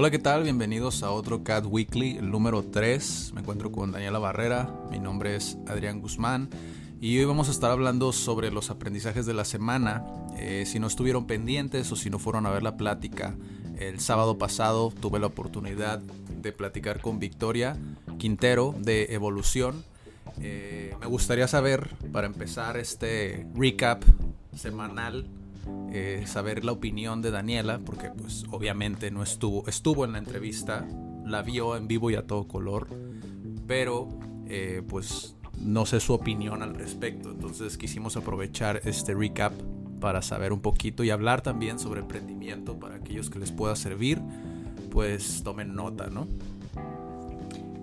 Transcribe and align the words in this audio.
Hola, 0.00 0.12
¿qué 0.12 0.20
tal? 0.20 0.44
Bienvenidos 0.44 1.02
a 1.02 1.10
otro 1.10 1.42
Cat 1.42 1.64
Weekly, 1.66 2.18
el 2.18 2.30
número 2.30 2.62
3. 2.62 3.32
Me 3.34 3.40
encuentro 3.40 3.72
con 3.72 3.90
Daniela 3.90 4.20
Barrera. 4.20 4.72
Mi 4.92 5.00
nombre 5.00 5.34
es 5.34 5.58
Adrián 5.66 6.00
Guzmán. 6.00 6.50
Y 7.00 7.18
hoy 7.18 7.24
vamos 7.24 7.48
a 7.48 7.50
estar 7.50 7.72
hablando 7.72 8.12
sobre 8.12 8.52
los 8.52 8.70
aprendizajes 8.70 9.26
de 9.26 9.34
la 9.34 9.44
semana. 9.44 10.04
Eh, 10.36 10.62
si 10.66 10.78
no 10.78 10.86
estuvieron 10.86 11.26
pendientes 11.26 11.90
o 11.90 11.96
si 11.96 12.10
no 12.10 12.20
fueron 12.20 12.46
a 12.46 12.50
ver 12.50 12.62
la 12.62 12.76
plática, 12.76 13.34
el 13.76 13.98
sábado 13.98 14.38
pasado 14.38 14.92
tuve 15.00 15.18
la 15.18 15.26
oportunidad 15.26 15.98
de 15.98 16.52
platicar 16.52 17.00
con 17.00 17.18
Victoria 17.18 17.76
Quintero 18.18 18.76
de 18.78 19.12
Evolución. 19.12 19.82
Eh, 20.40 20.94
me 21.00 21.06
gustaría 21.06 21.48
saber, 21.48 21.90
para 22.12 22.28
empezar 22.28 22.76
este 22.76 23.48
recap 23.56 24.04
semanal, 24.54 25.26
eh, 25.92 26.24
saber 26.26 26.64
la 26.64 26.72
opinión 26.72 27.22
de 27.22 27.30
Daniela, 27.30 27.78
porque 27.78 28.10
pues 28.10 28.44
obviamente 28.50 29.10
no 29.10 29.22
estuvo, 29.22 29.66
estuvo 29.68 30.04
en 30.04 30.12
la 30.12 30.18
entrevista, 30.18 30.86
la 31.24 31.42
vio 31.42 31.76
en 31.76 31.88
vivo 31.88 32.10
y 32.10 32.14
a 32.14 32.26
todo 32.26 32.46
color, 32.46 32.88
pero 33.66 34.08
pues 34.88 35.36
no 35.60 35.86
sé 35.86 36.00
su 36.00 36.14
opinión 36.14 36.62
al 36.62 36.74
respecto. 36.74 37.30
Entonces 37.30 37.76
quisimos 37.76 38.16
aprovechar 38.16 38.80
este 38.84 39.14
recap 39.14 39.52
para 40.00 40.22
saber 40.22 40.52
un 40.52 40.60
poquito 40.60 41.04
y 41.04 41.10
hablar 41.10 41.42
también 41.42 41.78
sobre 41.78 42.00
emprendimiento 42.00 42.78
para 42.78 42.96
aquellos 42.96 43.30
que 43.30 43.38
les 43.38 43.52
pueda 43.52 43.76
servir. 43.76 44.20
Pues 44.90 45.42
tomen 45.42 45.74
nota, 45.74 46.08
¿no? 46.08 46.26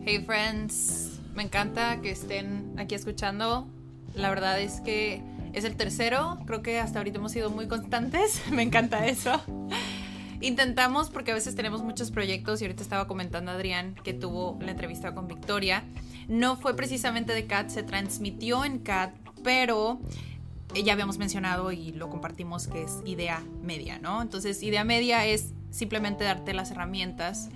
Hey 0.05 0.23
friends, 0.25 1.19
me 1.35 1.43
encanta 1.43 2.01
que 2.01 2.11
estén 2.11 2.73
aquí 2.77 2.95
escuchando. 2.95 3.67
La 4.13 4.29
verdad 4.29 4.59
es 4.61 4.81
que 4.81 5.21
es 5.55 5.63
el 5.63 5.75
tercero, 5.75 6.37
creo 6.45 6.61
que 6.61 6.79
hasta 6.79 6.99
ahorita 6.99 7.17
hemos 7.17 7.31
sido 7.31 7.49
muy 7.49 7.67
constantes, 7.67 8.41
me 8.51 8.61
encanta 8.61 9.05
eso. 9.07 9.41
Intentamos, 10.41 11.09
porque 11.09 11.31
a 11.31 11.33
veces 11.33 11.55
tenemos 11.55 11.81
muchos 11.81 12.11
proyectos 12.11 12.61
y 12.61 12.65
ahorita 12.65 12.83
estaba 12.83 13.07
comentando 13.07 13.51
Adrián 13.51 13.95
que 14.03 14.13
tuvo 14.13 14.59
la 14.61 14.71
entrevista 14.71 15.15
con 15.15 15.27
Victoria 15.27 15.83
no 16.27 16.55
fue 16.55 16.75
precisamente 16.75 17.33
de 17.33 17.45
CAT, 17.45 17.69
se 17.69 17.83
transmitió 17.83 18.65
en 18.65 18.79
CAT, 18.79 19.13
pero 19.43 19.99
eh, 20.73 20.83
ya 20.83 20.93
habíamos 20.93 21.17
mencionado 21.17 21.71
y 21.71 21.91
lo 21.91 22.09
compartimos 22.09 22.67
que 22.67 22.83
es 22.83 23.01
idea 23.05 23.43
media, 23.61 23.99
¿no? 23.99 24.21
Entonces, 24.21 24.61
idea 24.63 24.83
media 24.83 25.25
es 25.25 25.53
simplemente 25.69 26.23
darte 26.23 26.53
las 26.53 26.71
herramientas. 26.71 27.49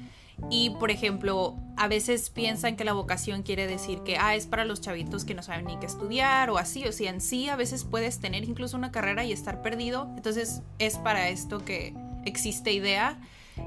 Y, 0.50 0.72
por 0.72 0.92
ejemplo, 0.92 1.58
a 1.78 1.88
veces 1.88 2.30
piensan 2.30 2.76
que 2.76 2.84
la 2.84 2.94
vocación 2.94 3.44
quiere 3.44 3.68
decir 3.68 4.00
que, 4.02 4.18
ah, 4.18 4.36
es 4.36 4.48
para 4.48 4.66
los 4.66 4.82
chavitos 4.82 5.26
que 5.26 5.34
no 5.34 5.44
saben 5.44 5.66
ni 5.66 5.78
qué 5.80 5.86
estudiar 5.86 6.50
o 6.50 6.58
así. 6.58 6.86
O 6.86 6.92
sea, 6.92 7.10
en 7.10 7.22
sí 7.22 7.50
a 7.50 7.56
veces 7.56 7.84
puedes 7.84 8.20
tener 8.20 8.44
incluso 8.44 8.78
una 8.78 8.92
carrera 8.92 9.24
y 9.24 9.32
estar 9.32 9.62
perdido. 9.62 10.12
Entonces, 10.16 10.62
es 10.80 10.98
para 10.98 11.30
esto 11.30 11.64
que 11.64 11.94
existe 12.26 12.74
idea. 12.74 13.20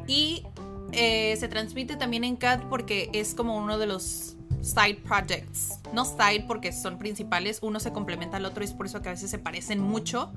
Y 0.06 0.44
eh, 0.92 1.36
se 1.38 1.48
transmite 1.48 1.96
también 1.96 2.24
en 2.24 2.36
CAD 2.36 2.68
porque 2.68 3.10
es 3.12 3.34
como 3.34 3.56
uno 3.56 3.78
de 3.78 3.86
los 3.86 4.36
side 4.62 5.00
projects. 5.04 5.78
No 5.92 6.04
side 6.04 6.44
porque 6.46 6.72
son 6.72 6.98
principales, 6.98 7.58
uno 7.62 7.80
se 7.80 7.92
complementa 7.92 8.38
al 8.38 8.44
otro 8.44 8.62
y 8.62 8.66
es 8.66 8.72
por 8.72 8.86
eso 8.86 9.02
que 9.02 9.08
a 9.08 9.12
veces 9.12 9.30
se 9.30 9.38
parecen 9.38 9.80
mucho. 9.80 10.32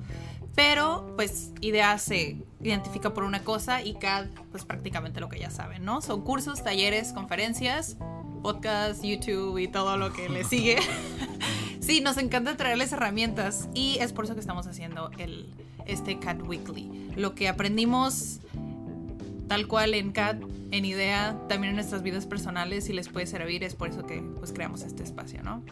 Pero 0.54 1.12
pues 1.16 1.52
IDEA 1.60 1.98
se 1.98 2.38
identifica 2.60 3.14
por 3.14 3.24
una 3.24 3.42
cosa 3.42 3.82
y 3.82 3.94
CAD 3.94 4.26
pues 4.50 4.64
prácticamente 4.64 5.20
lo 5.20 5.28
que 5.28 5.38
ya 5.38 5.50
saben, 5.50 5.84
¿no? 5.84 6.00
Son 6.00 6.22
cursos, 6.22 6.64
talleres, 6.64 7.12
conferencias, 7.12 7.96
podcast, 8.42 9.02
YouTube 9.04 9.58
y 9.58 9.68
todo 9.68 9.96
lo 9.96 10.12
que 10.12 10.28
le 10.28 10.44
sigue. 10.44 10.78
sí, 11.80 12.00
nos 12.00 12.16
encanta 12.16 12.56
traerles 12.56 12.92
herramientas 12.92 13.68
y 13.74 13.98
es 14.00 14.12
por 14.12 14.24
eso 14.24 14.34
que 14.34 14.40
estamos 14.40 14.66
haciendo 14.66 15.10
el, 15.18 15.54
este 15.86 16.18
CAD 16.18 16.42
Weekly. 16.42 17.12
Lo 17.16 17.34
que 17.34 17.48
aprendimos 17.48 18.40
tal 19.48 19.66
cual 19.68 19.94
en 19.94 20.12
CAD, 20.12 20.38
en 20.70 20.84
idea, 20.84 21.38
también 21.48 21.70
en 21.70 21.76
nuestras 21.76 22.02
vidas 22.02 22.26
personales 22.26 22.88
y 22.88 22.92
les 22.92 23.08
puede 23.08 23.26
servir, 23.26 23.64
es 23.64 23.74
por 23.74 23.88
eso 23.88 24.06
que 24.06 24.22
pues 24.38 24.52
creamos 24.52 24.82
este 24.82 25.02
espacio, 25.02 25.42
¿no? 25.42 25.62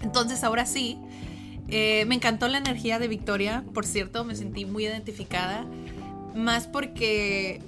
Entonces 0.00 0.44
ahora 0.44 0.66
sí, 0.66 0.98
eh, 1.68 2.04
me 2.06 2.14
encantó 2.14 2.48
la 2.48 2.58
energía 2.58 2.98
de 2.98 3.08
Victoria, 3.08 3.64
por 3.72 3.86
cierto, 3.86 4.24
me 4.24 4.34
sentí 4.34 4.64
muy 4.64 4.84
identificada, 4.84 5.66
más 6.34 6.66
porque 6.66 7.62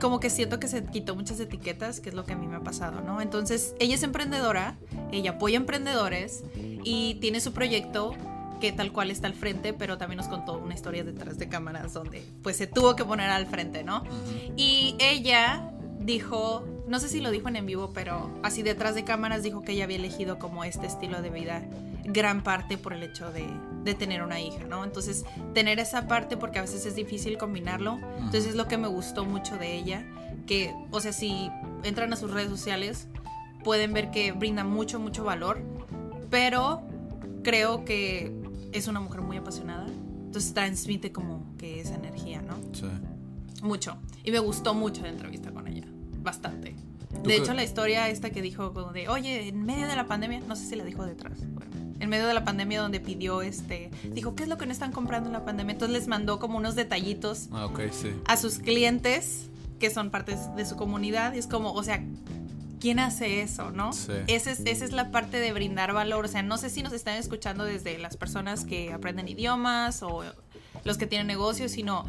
como 0.00 0.20
que 0.20 0.30
siento 0.30 0.60
que 0.60 0.68
se 0.68 0.84
quitó 0.84 1.16
muchas 1.16 1.40
etiquetas, 1.40 2.00
que 2.00 2.10
es 2.10 2.14
lo 2.14 2.24
que 2.24 2.34
a 2.34 2.36
mí 2.36 2.46
me 2.46 2.56
ha 2.56 2.60
pasado, 2.60 3.00
¿no? 3.00 3.20
Entonces, 3.20 3.74
ella 3.78 3.94
es 3.94 4.02
emprendedora, 4.02 4.76
ella 5.12 5.32
apoya 5.32 5.56
emprendedores 5.56 6.44
y 6.56 7.14
tiene 7.20 7.40
su 7.40 7.52
proyecto 7.52 8.14
que 8.60 8.72
tal 8.72 8.92
cual 8.92 9.10
está 9.10 9.26
al 9.26 9.34
frente, 9.34 9.72
pero 9.72 9.98
también 9.98 10.18
nos 10.18 10.28
contó 10.28 10.58
una 10.58 10.74
historia 10.74 11.04
detrás 11.04 11.38
de 11.38 11.48
cámaras 11.48 11.92
donde 11.92 12.24
pues 12.42 12.56
se 12.56 12.66
tuvo 12.66 12.96
que 12.96 13.04
poner 13.04 13.30
al 13.30 13.46
frente, 13.46 13.84
¿no? 13.84 14.04
Y 14.56 14.94
ella 14.98 15.70
dijo, 16.04 16.64
no 16.86 17.00
sé 17.00 17.08
si 17.08 17.20
lo 17.20 17.30
dijo 17.30 17.48
en 17.48 17.56
en 17.56 17.66
vivo, 17.66 17.90
pero 17.94 18.30
así 18.42 18.62
detrás 18.62 18.94
de 18.94 19.04
cámaras 19.04 19.42
dijo 19.42 19.62
que 19.62 19.72
ella 19.72 19.84
había 19.84 19.96
elegido 19.96 20.38
como 20.38 20.64
este 20.64 20.86
estilo 20.86 21.22
de 21.22 21.30
vida 21.30 21.66
gran 22.04 22.42
parte 22.42 22.76
por 22.76 22.92
el 22.92 23.02
hecho 23.02 23.32
de, 23.32 23.46
de 23.82 23.94
tener 23.94 24.22
una 24.22 24.40
hija, 24.40 24.64
¿no? 24.64 24.84
Entonces, 24.84 25.24
tener 25.54 25.78
esa 25.78 26.06
parte 26.06 26.36
porque 26.36 26.58
a 26.58 26.62
veces 26.62 26.84
es 26.84 26.94
difícil 26.94 27.38
combinarlo. 27.38 27.98
Entonces, 28.18 28.46
es 28.46 28.54
lo 28.54 28.68
que 28.68 28.76
me 28.76 28.88
gustó 28.88 29.24
mucho 29.24 29.56
de 29.56 29.74
ella, 29.74 30.04
que, 30.46 30.74
o 30.90 31.00
sea, 31.00 31.12
si 31.12 31.50
entran 31.82 32.12
a 32.12 32.16
sus 32.16 32.30
redes 32.30 32.50
sociales, 32.50 33.08
pueden 33.62 33.94
ver 33.94 34.10
que 34.10 34.32
brinda 34.32 34.62
mucho, 34.64 35.00
mucho 35.00 35.24
valor, 35.24 35.62
pero 36.28 36.82
creo 37.42 37.84
que 37.86 38.30
es 38.72 38.86
una 38.88 39.00
mujer 39.00 39.22
muy 39.22 39.38
apasionada. 39.38 39.86
Entonces 39.86 40.52
transmite 40.52 41.12
como 41.12 41.56
que 41.56 41.80
esa 41.80 41.94
energía, 41.94 42.42
¿no? 42.42 42.56
Sí. 42.72 42.86
Mucho. 43.62 43.96
Y 44.24 44.30
me 44.30 44.40
gustó 44.40 44.74
mucho 44.74 45.02
la 45.02 45.08
entrevista 45.08 45.52
con 45.52 45.68
ella. 45.68 45.86
Bastante. 46.24 46.74
De 47.22 47.36
hecho, 47.36 47.54
la 47.54 47.62
historia 47.62 48.08
esta 48.08 48.30
que 48.30 48.42
dijo 48.42 48.70
de, 48.92 49.08
oye, 49.08 49.48
en 49.48 49.64
medio 49.64 49.86
de 49.86 49.94
la 49.94 50.06
pandemia, 50.06 50.40
no 50.40 50.56
sé 50.56 50.66
si 50.66 50.74
la 50.74 50.84
dijo 50.84 51.04
detrás. 51.04 51.38
Bueno, 51.52 51.70
en 52.00 52.08
medio 52.08 52.26
de 52.26 52.34
la 52.34 52.44
pandemia 52.44 52.80
donde 52.80 52.98
pidió 52.98 53.42
este, 53.42 53.90
dijo, 54.12 54.34
¿qué 54.34 54.42
es 54.42 54.48
lo 54.48 54.58
que 54.58 54.66
no 54.66 54.72
están 54.72 54.90
comprando 54.90 55.28
en 55.28 55.34
la 55.34 55.44
pandemia? 55.44 55.74
Entonces 55.74 55.96
les 55.96 56.08
mandó 56.08 56.40
como 56.40 56.58
unos 56.58 56.74
detallitos 56.74 57.48
ah, 57.52 57.68
sí. 57.92 58.10
a 58.26 58.36
sus 58.36 58.58
clientes 58.58 59.48
que 59.78 59.90
son 59.90 60.10
partes 60.10 60.38
de 60.56 60.64
su 60.64 60.76
comunidad. 60.76 61.34
Y 61.34 61.38
es 61.38 61.46
como, 61.46 61.72
o 61.72 61.82
sea, 61.82 62.02
¿quién 62.80 62.98
hace 62.98 63.42
eso, 63.42 63.70
no? 63.70 63.92
Sí. 63.92 64.12
Esa, 64.26 64.50
es, 64.50 64.60
esa 64.60 64.84
es 64.84 64.92
la 64.92 65.10
parte 65.10 65.38
de 65.40 65.52
brindar 65.52 65.92
valor. 65.92 66.24
O 66.24 66.28
sea, 66.28 66.42
no 66.42 66.56
sé 66.56 66.70
si 66.70 66.82
nos 66.82 66.92
están 66.94 67.16
escuchando 67.16 67.64
desde 67.64 67.98
las 67.98 68.16
personas 68.16 68.64
que 68.64 68.92
aprenden 68.92 69.28
idiomas 69.28 70.02
o 70.02 70.24
los 70.84 70.98
que 70.98 71.06
tienen 71.06 71.26
negocios, 71.26 71.72
sino 71.72 72.06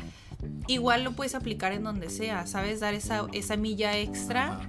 igual 0.67 1.03
lo 1.03 1.13
puedes 1.13 1.35
aplicar 1.35 1.71
en 1.71 1.83
donde 1.83 2.09
sea, 2.09 2.47
¿sabes? 2.47 2.79
Dar 2.79 2.93
esa, 2.93 3.27
esa 3.33 3.57
milla 3.57 3.97
extra. 3.97 4.59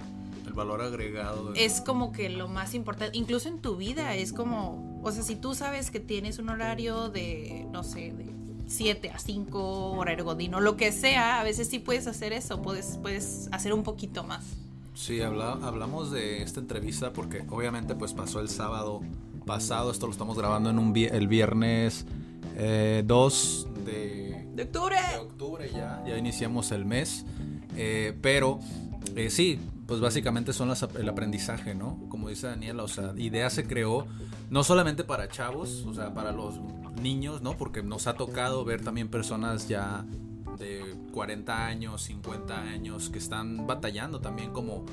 El 0.45 0.53
valor 0.53 0.81
agregado. 0.81 1.53
Es 1.55 1.81
como 1.81 2.11
que 2.11 2.29
lo 2.29 2.47
más 2.47 2.73
importante, 2.73 3.17
incluso 3.17 3.49
en 3.49 3.59
tu 3.59 3.75
vida, 3.75 4.15
es 4.15 4.33
como, 4.33 5.01
o 5.03 5.11
sea, 5.11 5.23
si 5.23 5.35
tú 5.35 5.55
sabes 5.55 5.91
que 5.91 5.99
tienes 5.99 6.39
un 6.39 6.49
horario 6.49 7.09
de, 7.09 7.65
no 7.71 7.83
sé, 7.83 8.13
de 8.13 8.25
7 8.67 9.09
a 9.09 9.19
5, 9.19 9.91
horario 9.91 10.25
godino, 10.25 10.59
lo 10.59 10.77
que 10.77 10.91
sea, 10.91 11.39
a 11.39 11.43
veces 11.43 11.67
sí 11.69 11.79
puedes 11.79 12.07
hacer 12.07 12.33
eso, 12.33 12.61
puedes, 12.61 12.97
puedes 13.01 13.49
hacer 13.51 13.73
un 13.73 13.83
poquito 13.83 14.23
más. 14.23 14.45
Sí, 14.93 15.21
hablamos 15.21 16.11
de 16.11 16.41
esta 16.41 16.59
entrevista 16.59 17.13
porque 17.13 17.43
obviamente 17.49 17.93
pues 17.93 18.13
pasó 18.13 18.39
el 18.39 18.49
sábado 18.49 19.01
pasado, 19.45 19.91
esto 19.91 20.07
lo 20.07 20.11
estamos 20.11 20.37
grabando 20.37 20.71
en 20.71 20.79
un 20.79 20.95
el 20.97 21.27
viernes 21.27 22.05
2 22.55 22.57
eh, 22.57 23.03
de, 23.85 24.26
de, 24.57 24.63
octubre. 24.63 24.95
De 25.13 25.17
octubre 25.19 25.69
ya, 25.71 26.03
ya 26.05 26.17
iniciamos 26.17 26.71
el 26.71 26.85
mes, 26.85 27.25
eh, 27.75 28.17
pero 28.21 28.59
eh, 29.15 29.29
sí, 29.29 29.59
pues 29.85 30.01
básicamente 30.01 30.51
son 30.51 30.73
el 30.99 31.09
aprendizaje, 31.09 31.75
¿no? 31.75 31.97
Como 32.09 32.29
dice 32.29 32.47
Daniela, 32.47 32.83
o 32.83 32.87
sea, 32.87 33.13
idea 33.17 33.49
se 33.49 33.65
creó 33.65 34.05
no 34.49 34.63
solamente 34.63 35.03
para 35.03 35.29
chavos, 35.29 35.85
o 35.85 35.93
sea, 35.93 36.13
para 36.13 36.31
los 36.31 36.55
niños, 37.01 37.41
¿no? 37.41 37.55
Porque 37.57 37.83
nos 37.83 38.07
ha 38.07 38.15
tocado 38.15 38.65
ver 38.65 38.81
también 38.81 39.07
personas 39.07 39.67
ya 39.67 40.05
de 40.57 40.95
40 41.13 41.65
años, 41.65 42.01
50 42.03 42.59
años, 42.59 43.09
que 43.09 43.19
están 43.19 43.67
batallando 43.67 44.19
también 44.19 44.51
como 44.51 44.85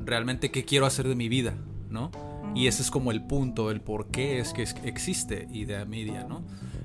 realmente 0.00 0.50
qué 0.50 0.64
quiero 0.64 0.86
hacer 0.86 1.08
de 1.08 1.14
mi 1.14 1.28
vida, 1.28 1.54
¿no? 1.90 2.10
Y 2.54 2.66
ese 2.66 2.82
es 2.82 2.90
como 2.90 3.10
el 3.10 3.26
punto, 3.26 3.70
el 3.70 3.80
por 3.80 4.08
qué 4.08 4.38
es 4.38 4.54
que 4.54 4.62
existe 4.84 5.48
Idea 5.52 5.84
Media, 5.84 6.24
¿no? 6.24 6.42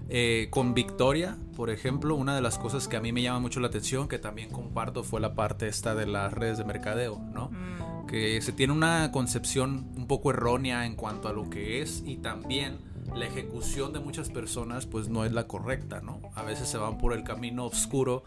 Eh, 0.10 0.48
con 0.50 0.74
Victoria, 0.74 1.38
por 1.56 1.70
ejemplo, 1.70 2.16
una 2.16 2.36
de 2.36 2.42
las 2.42 2.58
cosas 2.58 2.88
que 2.88 2.98
a 2.98 3.02
mí 3.02 3.12
me 3.12 3.22
llama 3.22 3.40
mucho 3.40 3.60
la 3.60 3.68
atención, 3.68 4.08
que 4.08 4.20
también 4.20 4.50
comparto, 4.50 5.04
fue 5.04 5.22
la 5.22 5.34
parte 5.34 5.68
esta 5.68 5.96
de 5.96 6.06
las 6.06 6.34
redes 6.34 6.58
de 6.58 6.66
mercadeo, 6.66 7.20
¿no? 7.34 7.50
Mm. 7.50 8.08
Que 8.08 8.42
se 8.42 8.52
tiene 8.52 8.74
una 8.74 9.12
concepción 9.12 9.92
un 9.96 10.08
poco 10.08 10.32
errónea 10.32 10.86
en 10.86 10.96
cuanto 10.96 11.30
a 11.30 11.34
lo 11.34 11.50
que 11.50 11.82
es 11.82 12.04
y 12.06 12.18
también 12.18 12.78
la 13.16 13.26
ejecución 13.26 13.94
de 13.94 14.00
muchas 14.00 14.30
personas 14.30 14.86
pues 14.86 15.08
no 15.08 15.26
es 15.26 15.32
la 15.32 15.48
correcta, 15.48 16.02
¿no? 16.02 16.22
A 16.36 16.44
veces 16.44 16.68
se 16.68 16.78
van 16.78 16.98
por 16.98 17.14
el 17.14 17.24
camino 17.24 17.66
oscuro 17.66 18.24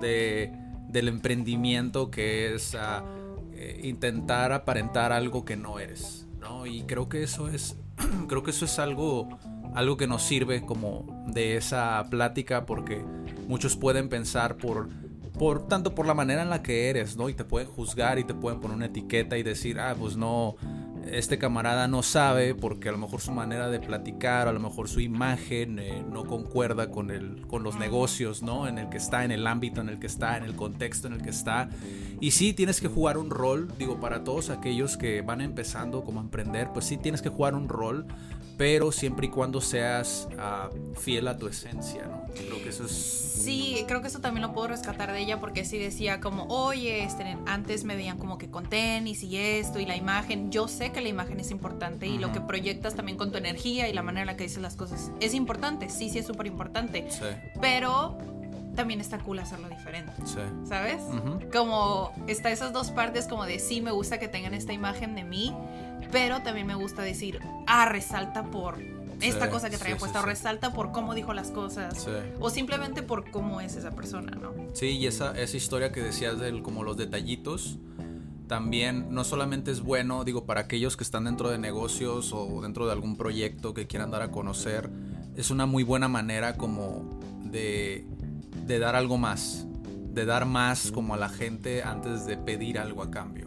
de, 0.00 0.52
del 0.88 1.08
emprendimiento 1.08 2.10
que 2.10 2.54
es 2.54 2.74
ah, 2.74 3.04
eh, 3.54 3.80
intentar 3.84 4.52
aparentar 4.52 5.12
algo 5.12 5.44
que 5.44 5.56
no 5.56 5.78
eres, 5.78 6.26
¿no? 6.40 6.66
Y 6.66 6.82
creo 6.82 7.08
que 7.08 7.22
eso 7.22 7.48
es, 7.48 7.76
creo 8.28 8.42
que 8.42 8.50
eso 8.50 8.64
es 8.64 8.78
algo 8.78 9.28
algo 9.74 9.96
que 9.96 10.06
nos 10.06 10.22
sirve 10.22 10.62
como 10.62 11.24
de 11.28 11.56
esa 11.56 12.04
plática 12.10 12.66
porque 12.66 13.04
muchos 13.48 13.76
pueden 13.76 14.08
pensar 14.08 14.56
por 14.56 14.88
por 15.38 15.66
tanto 15.66 15.94
por 15.94 16.06
la 16.06 16.14
manera 16.14 16.42
en 16.42 16.50
la 16.50 16.62
que 16.62 16.90
eres, 16.90 17.16
¿no? 17.16 17.28
Y 17.28 17.34
te 17.34 17.44
pueden 17.44 17.66
juzgar 17.66 18.18
y 18.18 18.24
te 18.24 18.34
pueden 18.34 18.60
poner 18.60 18.76
una 18.76 18.86
etiqueta 18.86 19.38
y 19.38 19.42
decir, 19.42 19.80
"Ah, 19.80 19.96
pues 19.98 20.16
no, 20.16 20.56
este 21.10 21.38
camarada 21.38 21.88
no 21.88 22.02
sabe 22.02 22.54
porque 22.54 22.88
a 22.88 22.92
lo 22.92 22.98
mejor 22.98 23.20
su 23.20 23.32
manera 23.32 23.68
de 23.68 23.80
platicar, 23.80 24.48
a 24.48 24.52
lo 24.52 24.60
mejor 24.60 24.88
su 24.88 25.00
imagen 25.00 25.78
eh, 25.78 26.04
no 26.10 26.24
concuerda 26.24 26.90
con, 26.90 27.10
el, 27.10 27.46
con 27.48 27.62
los 27.62 27.76
negocios, 27.76 28.42
¿no? 28.42 28.68
En 28.68 28.78
el 28.78 28.88
que 28.88 28.98
está, 28.98 29.24
en 29.24 29.32
el 29.32 29.46
ámbito 29.46 29.80
en 29.80 29.88
el 29.88 29.98
que 29.98 30.06
está, 30.06 30.36
en 30.36 30.44
el 30.44 30.54
contexto 30.54 31.08
en 31.08 31.14
el 31.14 31.22
que 31.22 31.30
está. 31.30 31.68
Y 32.20 32.32
sí, 32.32 32.52
tienes 32.52 32.80
que 32.80 32.88
jugar 32.88 33.18
un 33.18 33.30
rol, 33.30 33.72
digo, 33.78 34.00
para 34.00 34.24
todos 34.24 34.50
aquellos 34.50 34.96
que 34.96 35.22
van 35.22 35.40
empezando 35.40 36.04
como 36.04 36.20
a 36.20 36.22
emprender, 36.22 36.68
pues 36.72 36.84
sí 36.84 36.96
tienes 36.96 37.22
que 37.22 37.28
jugar 37.28 37.54
un 37.54 37.68
rol, 37.68 38.06
pero 38.56 38.92
siempre 38.92 39.26
y 39.26 39.30
cuando 39.30 39.60
seas 39.60 40.28
ah, 40.38 40.70
fiel 40.94 41.28
a 41.28 41.36
tu 41.36 41.48
esencia, 41.48 42.04
¿no? 42.06 42.26
Creo 42.34 42.62
que 42.62 42.68
eso 42.68 42.84
es... 42.84 42.92
Sí, 42.92 43.84
creo 43.88 44.02
que 44.02 44.08
eso 44.08 44.20
también 44.20 44.42
lo 44.42 44.52
puedo 44.52 44.68
rescatar 44.68 45.12
de 45.12 45.20
ella 45.20 45.40
porque 45.40 45.64
sí 45.64 45.78
decía 45.78 46.20
como, 46.20 46.44
oye, 46.44 47.02
este, 47.02 47.36
antes 47.46 47.84
me 47.84 47.96
veían 47.96 48.18
como 48.18 48.38
que 48.38 48.50
con 48.50 48.68
tenis 48.68 49.22
y 49.22 49.36
esto 49.36 49.80
y 49.80 49.86
la 49.86 49.96
imagen. 49.96 50.50
Yo 50.50 50.68
sé 50.68 50.92
que 50.92 51.00
la 51.00 51.08
imagen 51.08 51.40
es 51.40 51.50
importante 51.50 52.06
y 52.06 52.18
lo 52.18 52.32
que 52.32 52.40
proyectas 52.40 52.94
también 52.94 53.18
con 53.18 53.32
tu 53.32 53.38
energía 53.38 53.88
y 53.88 53.92
la 53.92 54.02
manera 54.02 54.22
en 54.22 54.26
la 54.28 54.36
que 54.36 54.44
dices 54.44 54.62
las 54.62 54.76
cosas 54.76 55.10
es 55.20 55.34
importante, 55.34 55.88
sí, 55.88 56.08
sí 56.08 56.18
es 56.18 56.26
súper 56.26 56.46
importante. 56.46 57.06
Sí. 57.10 57.24
Pero 57.60 58.18
también 58.74 59.00
está 59.00 59.18
cool 59.18 59.38
hacerlo 59.38 59.68
diferente. 59.68 60.12
Sí. 60.24 60.40
¿Sabes? 60.64 61.02
Como 61.52 62.12
está 62.26 62.50
esas 62.50 62.72
dos 62.72 62.90
partes 62.90 63.26
como 63.26 63.44
de 63.44 63.58
sí 63.58 63.80
me 63.80 63.90
gusta 63.90 64.18
que 64.18 64.28
tengan 64.28 64.54
esta 64.54 64.72
imagen 64.72 65.14
de 65.14 65.24
mí, 65.24 65.54
pero 66.10 66.42
también 66.42 66.66
me 66.66 66.74
gusta 66.74 67.02
decir, 67.02 67.40
ah, 67.66 67.86
resalta 67.86 68.44
por 68.44 68.78
esta 69.20 69.46
Sí, 69.46 69.52
cosa 69.52 69.70
que 69.70 69.76
traía 69.78 69.94
sí, 69.94 69.98
sí, 69.98 70.00
puesta, 70.00 70.20
o 70.20 70.24
resalta 70.24 70.72
por 70.72 70.90
cómo 70.90 71.14
dijo 71.14 71.32
las 71.32 71.50
cosas, 71.50 72.08
o 72.40 72.50
simplemente 72.50 73.02
por 73.02 73.30
cómo 73.30 73.60
es 73.60 73.76
esa 73.76 73.92
persona, 73.92 74.32
¿no? 74.32 74.52
Sí, 74.72 74.88
y 74.98 75.06
esa, 75.06 75.38
esa 75.38 75.56
historia 75.56 75.92
que 75.92 76.02
decías 76.02 76.40
de 76.40 76.60
como 76.62 76.82
los 76.82 76.96
detallitos, 76.96 77.78
también 78.48 79.06
no 79.14 79.24
solamente 79.24 79.70
es 79.70 79.80
bueno, 79.80 80.24
digo, 80.24 80.44
para 80.44 80.62
aquellos 80.62 80.96
que 80.96 81.04
están 81.04 81.24
dentro 81.24 81.50
de 81.50 81.58
negocios 81.58 82.32
o 82.32 82.60
dentro 82.62 82.86
de 82.86 82.92
algún 82.92 83.16
proyecto 83.16 83.74
que 83.74 83.86
quieran 83.86 84.10
dar 84.10 84.22
a 84.22 84.30
conocer, 84.30 84.90
es 85.36 85.50
una 85.50 85.66
muy 85.66 85.84
buena 85.84 86.08
manera 86.08 86.56
como 86.56 87.20
de, 87.44 88.06
de 88.66 88.78
dar 88.78 88.96
algo 88.96 89.18
más, 89.18 89.66
de 90.12 90.24
dar 90.26 90.46
más 90.46 90.90
como 90.90 91.14
a 91.14 91.16
la 91.16 91.28
gente 91.28 91.82
antes 91.82 92.26
de 92.26 92.36
pedir 92.36 92.78
algo 92.78 93.02
a 93.02 93.10
cambio. 93.10 93.46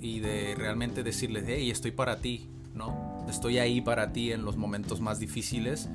Y 0.00 0.20
de 0.20 0.54
realmente 0.56 1.02
decirles, 1.02 1.44
hey, 1.46 1.70
estoy 1.70 1.90
para 1.90 2.18
ti, 2.18 2.48
¿no? 2.74 3.26
Estoy 3.28 3.58
ahí 3.58 3.80
para 3.80 4.12
ti 4.12 4.32
en 4.32 4.44
los 4.44 4.56
momentos 4.56 5.00
más 5.00 5.18
difíciles 5.18 5.88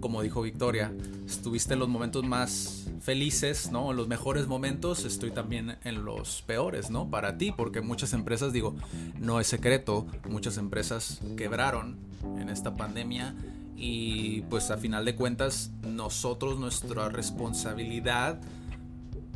como 0.00 0.22
dijo 0.22 0.42
Victoria, 0.42 0.92
estuviste 1.26 1.74
en 1.74 1.80
los 1.80 1.88
momentos 1.88 2.24
más 2.24 2.86
felices, 3.00 3.70
¿no? 3.70 3.90
En 3.90 3.96
los 3.96 4.08
mejores 4.08 4.46
momentos, 4.46 5.04
estoy 5.04 5.30
también 5.30 5.76
en 5.84 6.04
los 6.04 6.42
peores, 6.42 6.90
¿no? 6.90 7.08
Para 7.08 7.38
ti, 7.38 7.52
porque 7.52 7.80
muchas 7.80 8.12
empresas, 8.12 8.52
digo, 8.52 8.74
no 9.18 9.40
es 9.40 9.46
secreto, 9.46 10.06
muchas 10.28 10.56
empresas 10.56 11.20
quebraron 11.36 11.98
en 12.40 12.48
esta 12.48 12.76
pandemia 12.76 13.34
y 13.76 14.42
pues 14.42 14.70
a 14.70 14.78
final 14.78 15.04
de 15.04 15.14
cuentas 15.14 15.70
nosotros, 15.82 16.58
nuestra 16.58 17.08
responsabilidad, 17.08 18.40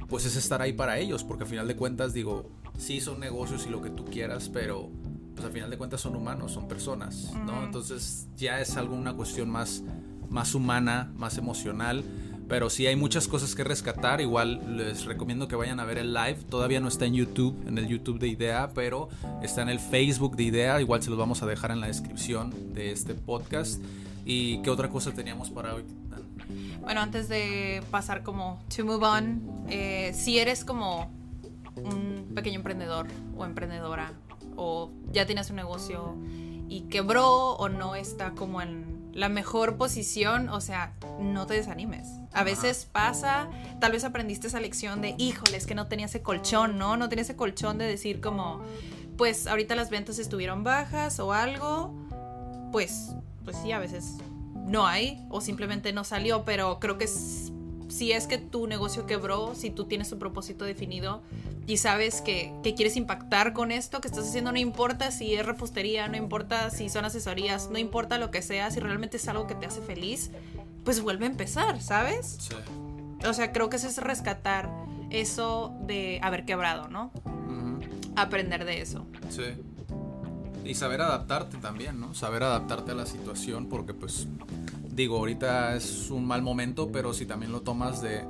pues 0.08 0.24
es 0.24 0.36
estar 0.36 0.60
ahí 0.62 0.72
para 0.72 0.98
ellos, 0.98 1.24
porque 1.24 1.44
a 1.44 1.46
final 1.46 1.68
de 1.68 1.76
cuentas, 1.76 2.12
digo, 2.14 2.50
sí 2.78 3.00
son 3.00 3.20
negocios 3.20 3.66
y 3.66 3.70
lo 3.70 3.82
que 3.82 3.90
tú 3.90 4.04
quieras, 4.04 4.48
pero 4.48 4.90
pues 5.34 5.46
a 5.46 5.50
final 5.50 5.70
de 5.70 5.78
cuentas 5.78 6.00
son 6.00 6.14
humanos, 6.14 6.52
son 6.52 6.68
personas, 6.68 7.32
¿no? 7.44 7.64
Entonces 7.64 8.28
ya 8.36 8.60
es 8.60 8.76
algo, 8.76 8.94
una 8.94 9.14
cuestión 9.14 9.50
más 9.50 9.82
más 10.34 10.54
humana, 10.54 11.12
más 11.16 11.38
emocional. 11.38 12.04
Pero 12.46 12.68
sí 12.68 12.86
hay 12.86 12.94
muchas 12.94 13.26
cosas 13.26 13.54
que 13.54 13.64
rescatar. 13.64 14.20
Igual 14.20 14.76
les 14.76 15.06
recomiendo 15.06 15.48
que 15.48 15.56
vayan 15.56 15.80
a 15.80 15.84
ver 15.84 15.96
el 15.96 16.12
live. 16.12 16.36
Todavía 16.50 16.78
no 16.78 16.88
está 16.88 17.06
en 17.06 17.14
YouTube, 17.14 17.56
en 17.66 17.78
el 17.78 17.88
YouTube 17.88 18.18
de 18.18 18.28
Idea, 18.28 18.70
pero 18.74 19.08
está 19.42 19.62
en 19.62 19.70
el 19.70 19.80
Facebook 19.80 20.36
de 20.36 20.42
Idea. 20.42 20.78
Igual 20.80 21.02
se 21.02 21.08
los 21.08 21.18
vamos 21.18 21.42
a 21.42 21.46
dejar 21.46 21.70
en 21.70 21.80
la 21.80 21.86
descripción 21.86 22.52
de 22.74 22.92
este 22.92 23.14
podcast. 23.14 23.82
¿Y 24.26 24.58
qué 24.58 24.68
otra 24.68 24.90
cosa 24.90 25.12
teníamos 25.12 25.48
para 25.48 25.74
hoy? 25.74 25.84
Bueno, 26.82 27.00
antes 27.00 27.30
de 27.30 27.82
pasar 27.90 28.22
como 28.22 28.62
to 28.74 28.84
move 28.84 29.06
on, 29.06 29.66
eh, 29.70 30.12
si 30.14 30.38
eres 30.38 30.66
como 30.66 31.10
un 31.76 32.32
pequeño 32.34 32.56
emprendedor 32.56 33.06
o 33.36 33.44
emprendedora 33.44 34.12
o 34.56 34.90
ya 35.12 35.26
tienes 35.26 35.50
un 35.50 35.56
negocio 35.56 36.16
y 36.68 36.82
quebró 36.82 37.52
o 37.52 37.68
no 37.68 37.94
está 37.94 38.32
como 38.32 38.62
en 38.62 38.94
la 39.12 39.28
mejor 39.28 39.76
posición, 39.76 40.48
o 40.48 40.60
sea, 40.60 40.94
no 41.20 41.46
te 41.46 41.54
desanimes. 41.54 42.08
A 42.32 42.42
veces 42.42 42.88
pasa, 42.90 43.48
tal 43.80 43.92
vez 43.92 44.02
aprendiste 44.02 44.48
esa 44.48 44.58
lección 44.58 45.00
de, 45.02 45.14
híjoles, 45.18 45.66
que 45.66 45.74
no 45.76 45.86
tenía 45.86 46.06
ese 46.06 46.20
colchón, 46.22 46.78
¿no? 46.78 46.96
No 46.96 47.08
tenía 47.08 47.22
ese 47.22 47.36
colchón 47.36 47.78
de 47.78 47.84
decir 47.84 48.20
como, 48.20 48.60
pues 49.16 49.46
ahorita 49.46 49.76
las 49.76 49.90
ventas 49.90 50.18
estuvieron 50.18 50.64
bajas 50.64 51.20
o 51.20 51.32
algo, 51.32 51.94
pues, 52.72 53.14
pues 53.44 53.56
sí, 53.62 53.70
a 53.70 53.78
veces 53.78 54.16
no 54.66 54.86
hay 54.86 55.24
o 55.30 55.40
simplemente 55.40 55.92
no 55.92 56.02
salió, 56.02 56.44
pero 56.44 56.80
creo 56.80 56.98
que 56.98 57.04
s- 57.04 57.52
si 57.88 58.12
es 58.12 58.26
que 58.26 58.38
tu 58.38 58.66
negocio 58.66 59.06
quebró, 59.06 59.54
si 59.54 59.70
tú 59.70 59.84
tienes 59.84 60.10
un 60.12 60.18
propósito 60.18 60.64
definido 60.64 61.22
y 61.66 61.78
sabes 61.78 62.20
que, 62.20 62.52
que 62.62 62.74
quieres 62.74 62.96
impactar 62.96 63.52
con 63.52 63.70
esto 63.70 64.00
que 64.00 64.08
estás 64.08 64.28
haciendo, 64.28 64.52
no 64.52 64.58
importa 64.58 65.10
si 65.10 65.34
es 65.34 65.44
repostería, 65.44 66.08
no 66.08 66.16
importa 66.16 66.70
si 66.70 66.88
son 66.88 67.04
asesorías, 67.04 67.70
no 67.70 67.78
importa 67.78 68.18
lo 68.18 68.30
que 68.30 68.42
sea, 68.42 68.70
si 68.70 68.80
realmente 68.80 69.16
es 69.16 69.28
algo 69.28 69.46
que 69.46 69.54
te 69.54 69.66
hace 69.66 69.80
feliz, 69.80 70.30
pues 70.84 71.00
vuelve 71.00 71.26
a 71.26 71.28
empezar, 71.30 71.80
¿sabes? 71.80 72.38
Sí. 72.40 72.54
O 73.26 73.32
sea, 73.32 73.52
creo 73.52 73.70
que 73.70 73.76
eso 73.76 73.88
es 73.88 73.98
rescatar 73.98 74.70
eso 75.10 75.74
de 75.80 76.18
haber 76.22 76.44
quebrado, 76.44 76.88
¿no? 76.88 77.10
Aprender 78.16 78.64
de 78.64 78.80
eso. 78.80 79.06
Sí. 79.30 79.42
Y 80.64 80.74
saber 80.74 81.00
adaptarte 81.00 81.58
también, 81.58 82.00
¿no? 82.00 82.14
Saber 82.14 82.42
adaptarte 82.42 82.92
a 82.92 82.94
la 82.94 83.06
situación 83.06 83.66
porque 83.66 83.92
pues 83.92 84.28
digo, 84.94 85.18
ahorita 85.18 85.76
es 85.76 86.10
un 86.10 86.26
mal 86.26 86.42
momento, 86.42 86.90
pero 86.90 87.12
si 87.12 87.26
también 87.26 87.52
lo 87.52 87.62
tomas 87.62 88.00
de, 88.00 88.22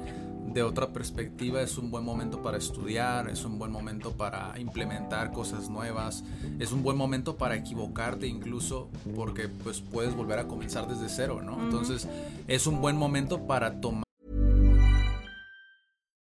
de 0.52 0.62
otra 0.62 0.92
perspectiva, 0.92 1.62
es 1.62 1.78
un 1.78 1.90
buen 1.90 2.04
momento 2.04 2.42
para 2.42 2.58
estudiar, 2.58 3.28
es 3.28 3.44
un 3.44 3.58
buen 3.58 3.70
momento 3.70 4.12
para 4.12 4.58
implementar 4.58 5.32
cosas 5.32 5.68
nuevas, 5.68 6.24
es 6.58 6.72
un 6.72 6.82
buen 6.82 6.96
momento 6.96 7.36
para 7.36 7.56
equivocarte 7.56 8.26
incluso 8.26 8.88
porque 9.14 9.48
pues 9.48 9.80
puedes 9.80 10.14
volver 10.14 10.38
a 10.38 10.46
comenzar 10.46 10.88
desde 10.88 11.08
cero, 11.08 11.42
¿no? 11.42 11.62
Entonces 11.62 12.08
es 12.48 12.66
un 12.66 12.80
buen 12.80 12.96
momento 12.96 13.46
para 13.46 13.80
tomar 13.80 14.04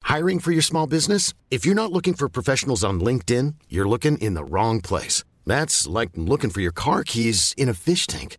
Hiring 0.03 0.39
for 0.39 0.53
your 0.53 0.63
small 0.63 0.87
business? 0.87 1.35
If 1.51 1.67
you're 1.67 1.75
not 1.75 1.93
looking 1.93 2.15
for 2.15 2.29
professionals 2.29 2.85
on 2.85 3.01
LinkedIn, 3.01 3.57
you're 3.69 3.89
looking 3.89 4.17
in 4.19 4.35
the 4.35 4.45
wrong 4.45 4.81
place. 4.81 5.25
That's 5.45 5.87
like 5.87 6.11
looking 6.15 6.49
for 6.49 6.61
your 6.61 6.73
car 6.73 7.05
keys 7.05 7.55
in 7.59 7.69
a 7.69 7.75
fish 7.75 8.07
tank. 8.07 8.39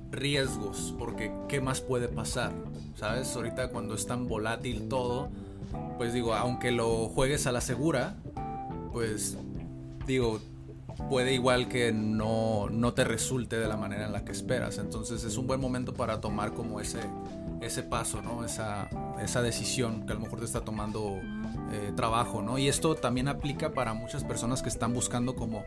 Riesgos, 0.11 0.93
porque 0.99 1.31
¿qué 1.47 1.61
más 1.61 1.81
puede 1.81 2.07
pasar? 2.07 2.51
¿Sabes? 2.95 3.35
Ahorita 3.35 3.69
cuando 3.69 3.95
es 3.95 4.05
tan 4.05 4.27
volátil 4.27 4.87
todo, 4.87 5.29
pues 5.97 6.13
digo, 6.13 6.33
aunque 6.33 6.71
lo 6.71 7.07
juegues 7.07 7.47
a 7.47 7.51
la 7.51 7.61
segura, 7.61 8.17
pues 8.91 9.37
digo, 10.05 10.41
puede 11.09 11.33
igual 11.33 11.67
que 11.67 11.91
no, 11.91 12.69
no 12.69 12.93
te 12.93 13.03
resulte 13.03 13.57
de 13.57 13.67
la 13.67 13.77
manera 13.77 14.05
en 14.05 14.13
la 14.13 14.25
que 14.25 14.31
esperas. 14.31 14.77
Entonces 14.77 15.23
es 15.23 15.37
un 15.37 15.47
buen 15.47 15.59
momento 15.59 15.93
para 15.93 16.21
tomar 16.21 16.53
como 16.53 16.79
ese, 16.79 16.99
ese 17.61 17.83
paso, 17.83 18.21
¿no? 18.21 18.43
Esa, 18.43 18.89
esa 19.21 19.41
decisión 19.41 20.05
que 20.05 20.11
a 20.11 20.15
lo 20.15 20.21
mejor 20.21 20.39
te 20.39 20.45
está 20.45 20.61
tomando 20.61 21.19
eh, 21.71 21.93
trabajo, 21.95 22.41
¿no? 22.41 22.57
Y 22.57 22.67
esto 22.67 22.95
también 22.95 23.27
aplica 23.27 23.71
para 23.71 23.93
muchas 23.93 24.23
personas 24.23 24.61
que 24.61 24.69
están 24.69 24.93
buscando 24.93 25.35
como, 25.35 25.63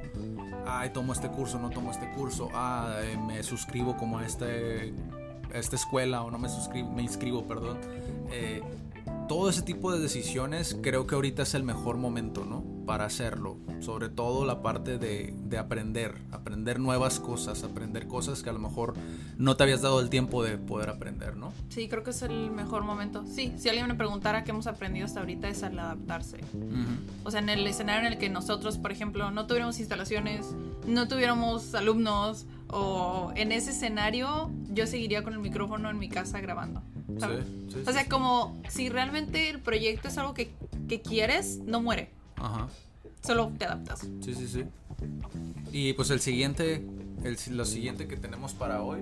ay, 0.80 0.90
tomo 0.90 1.12
este 1.12 1.28
curso, 1.28 1.58
no 1.58 1.70
tomo 1.70 1.90
este 1.90 2.10
curso, 2.10 2.48
ah, 2.54 2.96
me 3.26 3.42
suscribo 3.42 3.96
como 3.96 4.18
a, 4.18 4.26
este, 4.26 4.94
esta 5.52 5.76
escuela 5.76 6.22
o 6.22 6.30
no 6.30 6.38
me 6.38 6.48
suscribo, 6.48 6.90
me 6.90 7.02
inscribo, 7.02 7.46
perdón. 7.46 7.78
Eh, 8.30 8.62
todo 9.28 9.48
ese 9.48 9.62
tipo 9.62 9.92
de 9.92 10.00
decisiones 10.00 10.76
creo 10.82 11.06
que 11.06 11.14
ahorita 11.14 11.42
es 11.42 11.54
el 11.54 11.62
mejor 11.62 11.96
momento, 11.96 12.44
¿no? 12.44 12.73
Para 12.86 13.06
hacerlo. 13.06 13.56
Sobre 13.80 14.08
todo 14.08 14.44
la 14.44 14.62
parte 14.62 14.98
de, 14.98 15.34
de, 15.44 15.58
aprender, 15.58 16.14
aprender 16.32 16.80
nuevas 16.80 17.20
cosas, 17.20 17.64
aprender 17.64 18.06
cosas 18.06 18.42
que 18.42 18.50
a 18.50 18.52
lo 18.52 18.58
mejor 18.58 18.94
no 19.38 19.56
te 19.56 19.62
habías 19.62 19.82
dado 19.82 20.00
el 20.00 20.10
tiempo 20.10 20.42
de 20.42 20.58
poder 20.58 20.90
aprender, 20.90 21.36
¿no? 21.36 21.52
Sí, 21.68 21.88
creo 21.88 22.02
que 22.02 22.10
es 22.10 22.22
el 22.22 22.50
mejor 22.50 22.84
momento. 22.84 23.24
Sí, 23.26 23.52
si 23.56 23.68
alguien 23.68 23.86
me 23.88 23.94
preguntara 23.94 24.44
qué 24.44 24.50
hemos 24.50 24.66
aprendido 24.66 25.06
hasta 25.06 25.20
ahorita 25.20 25.48
es 25.48 25.62
al 25.62 25.78
adaptarse. 25.78 26.38
Uh 26.52 26.58
-huh. 26.58 26.98
O 27.24 27.30
sea, 27.30 27.40
en 27.40 27.48
el 27.48 27.66
escenario 27.66 28.06
en 28.06 28.12
el 28.12 28.18
que 28.18 28.28
nosotros, 28.28 28.78
por 28.78 28.92
ejemplo, 28.92 29.30
no 29.30 29.46
tuviéramos 29.46 29.78
instalaciones, 29.78 30.54
no 30.86 31.08
tuviéramos 31.08 31.74
alumnos, 31.74 32.46
o 32.68 33.32
en 33.36 33.52
ese 33.52 33.70
escenario 33.70 34.50
yo 34.70 34.86
seguiría 34.86 35.22
con 35.22 35.32
el 35.32 35.38
micrófono 35.38 35.90
en 35.90 35.98
mi 35.98 36.08
casa 36.08 36.40
grabando. 36.40 36.82
Sí, 37.18 37.26
sí, 37.72 37.82
o 37.86 37.92
sea, 37.92 38.08
como 38.08 38.56
si 38.68 38.88
realmente 38.88 39.50
el 39.50 39.60
proyecto 39.60 40.08
es 40.08 40.18
algo 40.18 40.34
que, 40.34 40.52
que 40.88 41.00
quieres, 41.00 41.58
no 41.64 41.80
muere. 41.80 42.10
Ajá. 42.44 42.68
Solo 43.22 43.52
te 43.58 43.64
adaptas. 43.64 44.00
Sí, 44.20 44.34
sí, 44.34 44.46
sí. 44.46 44.64
Y 45.72 45.92
pues 45.94 46.10
el 46.10 46.20
siguiente, 46.20 46.86
el, 47.22 47.38
lo 47.56 47.64
siguiente 47.64 48.06
que 48.06 48.16
tenemos 48.16 48.52
para 48.52 48.82
hoy, 48.82 49.00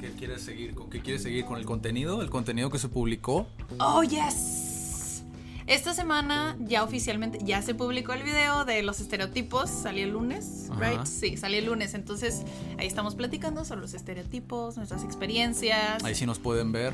¿qué 0.00 0.10
quieres 0.10 0.42
seguir? 0.42 0.74
¿Con 0.74 0.90
qué 0.90 1.00
quieres 1.00 1.22
seguir? 1.22 1.44
¿Con 1.44 1.58
el 1.58 1.64
contenido? 1.64 2.20
¿El 2.20 2.30
contenido 2.30 2.68
que 2.70 2.78
se 2.78 2.88
publicó? 2.88 3.46
Oh, 3.78 4.02
yes. 4.02 5.22
Esta 5.66 5.94
semana 5.94 6.56
ya 6.58 6.82
oficialmente 6.82 7.38
ya 7.44 7.62
se 7.62 7.76
publicó 7.76 8.12
el 8.12 8.24
video 8.24 8.64
de 8.64 8.82
los 8.82 8.98
estereotipos, 8.98 9.70
salió 9.70 10.02
el 10.02 10.10
lunes, 10.10 10.66
Ajá. 10.68 10.90
right? 10.90 11.04
Sí, 11.04 11.36
salió 11.36 11.60
el 11.60 11.66
lunes, 11.66 11.94
entonces 11.94 12.42
ahí 12.76 12.88
estamos 12.88 13.14
platicando 13.14 13.64
sobre 13.64 13.82
los 13.82 13.94
estereotipos, 13.94 14.76
nuestras 14.78 15.04
experiencias. 15.04 16.02
Ahí 16.02 16.16
sí 16.16 16.26
nos 16.26 16.40
pueden 16.40 16.72
ver. 16.72 16.92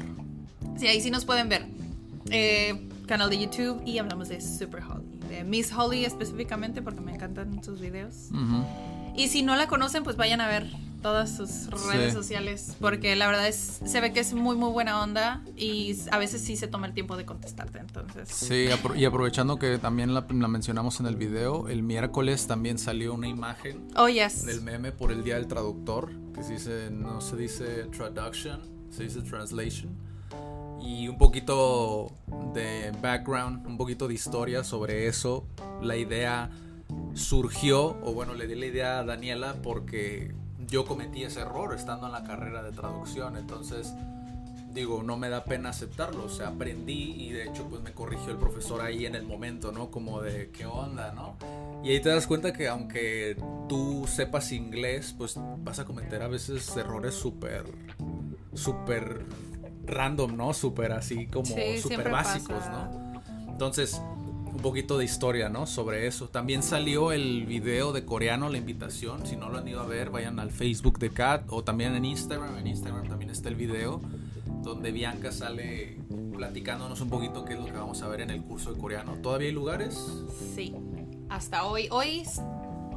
Sí, 0.77 0.89
ahí 0.89 1.01
sí 1.01 1.11
nos 1.11 1.25
pueden 1.25 1.49
ver. 1.49 1.67
Eh, 2.29 2.87
canal 3.07 3.31
de 3.31 3.39
YouTube 3.39 3.81
y 3.87 3.97
hablamos 3.97 4.29
de 4.29 4.43
Super 4.43 4.83
Holly, 4.83 5.06
de 5.29 5.45
Miss 5.45 5.73
Holly 5.73 6.05
específicamente 6.05 6.83
porque 6.83 7.01
me 7.01 7.15
encantan 7.15 7.63
sus 7.63 7.81
videos. 7.81 8.29
Uh 8.33 8.37
-huh. 8.37 8.65
Y 9.17 9.29
si 9.29 9.43
no 9.43 9.57
la 9.57 9.67
conocen, 9.67 10.03
pues 10.05 10.17
vayan 10.17 10.41
a 10.41 10.49
ver 10.49 10.67
todas 11.03 11.37
sus 11.37 11.69
redes 11.89 12.11
Sí. 12.13 12.17
sociales 12.19 12.77
porque 12.81 13.15
la 13.17 13.27
verdad 13.29 13.47
es 13.47 13.81
se 13.85 14.01
ve 14.01 14.13
que 14.13 14.19
es 14.21 14.33
muy 14.35 14.57
muy 14.57 14.71
buena 14.71 15.01
onda 15.03 15.43
y 15.57 15.95
a 16.11 16.19
veces 16.19 16.41
sí 16.41 16.57
se 16.57 16.67
toma 16.67 16.87
el 16.89 16.95
tiempo 16.95 17.17
de 17.17 17.25
contestarte, 17.25 17.79
entonces. 17.79 18.29
Sí, 18.29 18.67
y 18.97 19.05
aprovechando 19.05 19.59
que 19.59 19.79
también 19.79 20.15
la, 20.15 20.27
la 20.29 20.49
mencionamos 20.49 20.99
en 21.01 21.07
el 21.07 21.15
video, 21.17 21.69
el 21.69 21.83
miércoles 21.83 22.47
también 22.47 22.79
salió 22.79 23.15
una 23.15 23.29
imagen 23.29 23.87
Oh, 23.95 24.09
yes. 24.09 24.45
del 24.47 24.63
meme 24.63 24.91
por 24.91 25.13
el 25.13 25.23
Día 25.23 25.37
del 25.37 25.47
Traductor, 25.47 26.11
que 26.35 26.43
se 26.43 26.53
dice, 26.55 26.91
no 26.91 27.21
se 27.21 27.37
dice 27.37 27.85
traduction, 27.97 28.61
se 28.91 29.05
dice 29.05 29.23
translation. 29.23 29.97
Y 30.87 31.09
un 31.09 31.19
poquito 31.19 32.13
de 32.55 32.93
background, 33.03 33.67
un 33.67 33.77
poquito 33.77 34.07
de 34.07 34.15
historia 34.15 34.63
sobre 34.63 35.09
eso. 35.09 35.45
La 35.83 35.97
idea 35.97 36.49
surgió, 37.15 37.97
o 38.05 38.13
bueno, 38.13 38.35
le 38.35 38.47
di 38.47 38.55
la 38.55 38.67
idea 38.67 38.99
a 39.01 39.05
Daniela 39.05 39.57
porque 39.65 40.33
yo 40.69 40.87
cometí 40.87 41.25
ese 41.25 41.41
error 41.41 41.75
estando 41.75 42.07
en 42.07 42.13
la 42.13 42.23
carrera 42.23 42.63
de 42.63 42.71
traducción. 42.71 43.37
Entonces, 43.37 43.93
digo, 44.73 45.03
no 45.03 45.17
me 45.17 45.29
da 45.29 45.43
pena 45.43 45.71
aceptarlo. 45.71 46.27
O 46.27 46.29
sea, 46.29 46.49
aprendí 46.49 47.15
y 47.19 47.33
de 47.33 47.49
hecho, 47.49 47.65
pues 47.69 47.83
me 47.83 47.93
corrigió 47.93 48.31
el 48.31 48.39
profesor 48.39 48.81
ahí 48.81 49.07
en 49.07 49.17
el 49.17 49.25
momento, 49.25 49.73
¿no? 49.73 49.91
Como 49.91 50.23
de, 50.23 50.51
¿qué 50.51 50.67
onda, 50.67 51.13
no? 51.13 51.35
Y 51.83 51.91
ahí 51.91 52.01
te 52.01 52.11
das 52.11 52.29
cuenta 52.29 52.53
que 52.53 52.69
aunque 52.69 53.37
tú 53.69 54.07
sepas 54.07 54.53
inglés, 54.53 55.17
pues 55.19 55.35
vas 55.65 55.81
a 55.81 55.85
cometer 55.85 56.23
a 56.23 56.29
veces 56.29 56.77
errores 56.77 57.15
súper, 57.15 57.65
súper 58.55 59.27
random, 59.87 60.37
¿no? 60.37 60.53
Súper 60.53 60.93
así 60.93 61.27
como 61.27 61.47
Sí, 61.47 61.79
súper 61.81 62.11
básicos, 62.11 62.57
pasa. 62.59 62.71
¿no? 62.71 63.23
Entonces, 63.51 64.01
un 64.57 64.59
poquito 64.59 64.99
de 64.99 65.05
historia, 65.05 65.49
¿no? 65.49 65.67
Sobre 65.67 66.07
eso. 66.07 66.29
También 66.29 66.63
salió 66.63 67.13
el 67.13 67.47
video 67.47 67.93
de 67.93 68.05
coreano, 68.05 68.49
la 68.49 68.59
invitación. 68.59 69.27
Si 69.27 69.37
no 69.37 69.51
lo 69.51 69.59
han 69.59 69.69
ido 69.69 69.81
a 69.81 69.87
ver, 69.87 70.11
vayan 70.11 70.39
al 70.39 70.51
Facebook 70.51 70.99
de 70.99 71.11
Kat 71.11 71.45
o 71.49 71.63
también 71.63 71.95
en 71.95 72.05
Instagram. 72.05 72.57
En 72.59 72.67
Instagram 72.67 73.09
también 73.09 73.31
está 73.31 73.49
el 73.49 73.57
video 73.57 74.01
donde 74.63 74.91
Bianca 74.91 75.31
sale 75.31 75.99
platicándonos 76.35 77.01
un 77.01 77.09
poquito 77.09 77.45
qué 77.45 77.55
es 77.55 77.61
lo 77.61 77.67
que 77.67 77.73
vamos 77.73 78.03
a 78.03 78.09
ver 78.09 78.21
en 78.21 78.31
el 78.31 78.43
curso 78.43 78.75
de 78.75 78.81
coreano. 78.81 79.15
¿Todavía 79.23 79.49
hay 79.49 79.55
lugares? 79.55 79.99
Sí. 80.55 80.75
Hasta 81.29 81.65
hoy, 81.65 81.89
hoy 81.91 82.21
es 82.21 82.41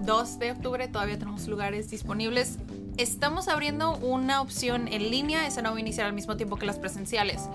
2 0.02 0.40
de 0.40 0.52
octubre, 0.52 0.88
todavía 0.88 1.18
tenemos 1.20 1.48
lugares 1.48 1.90
disponibles. 1.90 2.58
Estamos 3.00 3.48
abriendo 3.48 3.96
una 3.96 4.42
opción 4.42 4.90
en 4.90 5.10
línea, 5.10 5.48
esa 5.48 5.62
no 5.62 5.72
va 5.72 5.78
a 5.78 5.80
iniciar 5.80 6.06
al 6.06 6.12
mismo 6.12 6.36
tiempo 6.36 6.58
que 6.58 6.66
las 6.66 6.80
presenciales. 6.80 7.48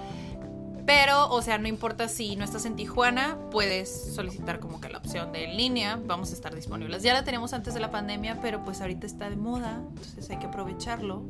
Pero, 0.87 1.29
o 1.31 1.43
sea, 1.43 1.59
no 1.59 1.69
importa 1.69 2.09
si 2.09 2.35
no 2.35 2.45
estás 2.45 2.65
en 2.65 2.77
Tijuana, 2.77 3.37
puedes 3.51 4.15
solicitar 4.15 4.59
como 4.59 4.81
que 4.81 4.89
la 4.89 4.97
opción 4.97 5.33
de 5.33 5.45
en 5.45 5.59
línea, 5.59 6.01
vamos 6.03 6.31
a 6.31 6.33
estar 6.33 6.55
disponibles. 6.55 7.03
Ya 7.03 7.13
la 7.13 7.25
teníamos 7.25 7.53
antes 7.53 7.75
de 7.75 7.81
la 7.81 7.91
pandemia, 7.91 8.39
pero 8.41 8.65
pues 8.65 8.81
ahorita 8.81 9.07
está 9.07 9.29
de 9.29 9.37
moda, 9.37 9.83
entonces 9.87 10.31
hay 10.31 10.39
que 10.39 10.47
aprovecharlo. 10.47 11.25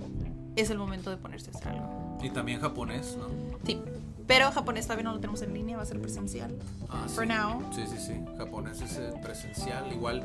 Es 0.54 0.70
el 0.70 0.78
momento 0.78 1.10
de 1.10 1.16
ponerse 1.16 1.50
a 1.50 1.58
hacer 1.58 1.68
algo. 1.70 2.16
Y 2.22 2.30
también 2.30 2.60
japonés, 2.60 3.16
¿no? 3.18 3.26
Sí, 3.66 3.80
pero 4.28 4.52
japonés 4.52 4.86
todavía 4.86 5.02
no 5.02 5.14
lo 5.14 5.18
tenemos 5.18 5.42
en 5.42 5.52
línea, 5.54 5.76
va 5.76 5.82
a 5.82 5.86
ser 5.86 6.00
presencial. 6.00 6.54
Ah, 6.88 7.06
For 7.08 7.26
sí. 7.26 7.32
now. 7.32 7.60
Sí, 7.74 7.82
sí, 7.88 7.96
sí. 7.98 8.12
Japonés 8.38 8.80
es 8.80 8.96
eh, 8.96 9.12
presencial. 9.20 9.92
Igual, 9.92 10.22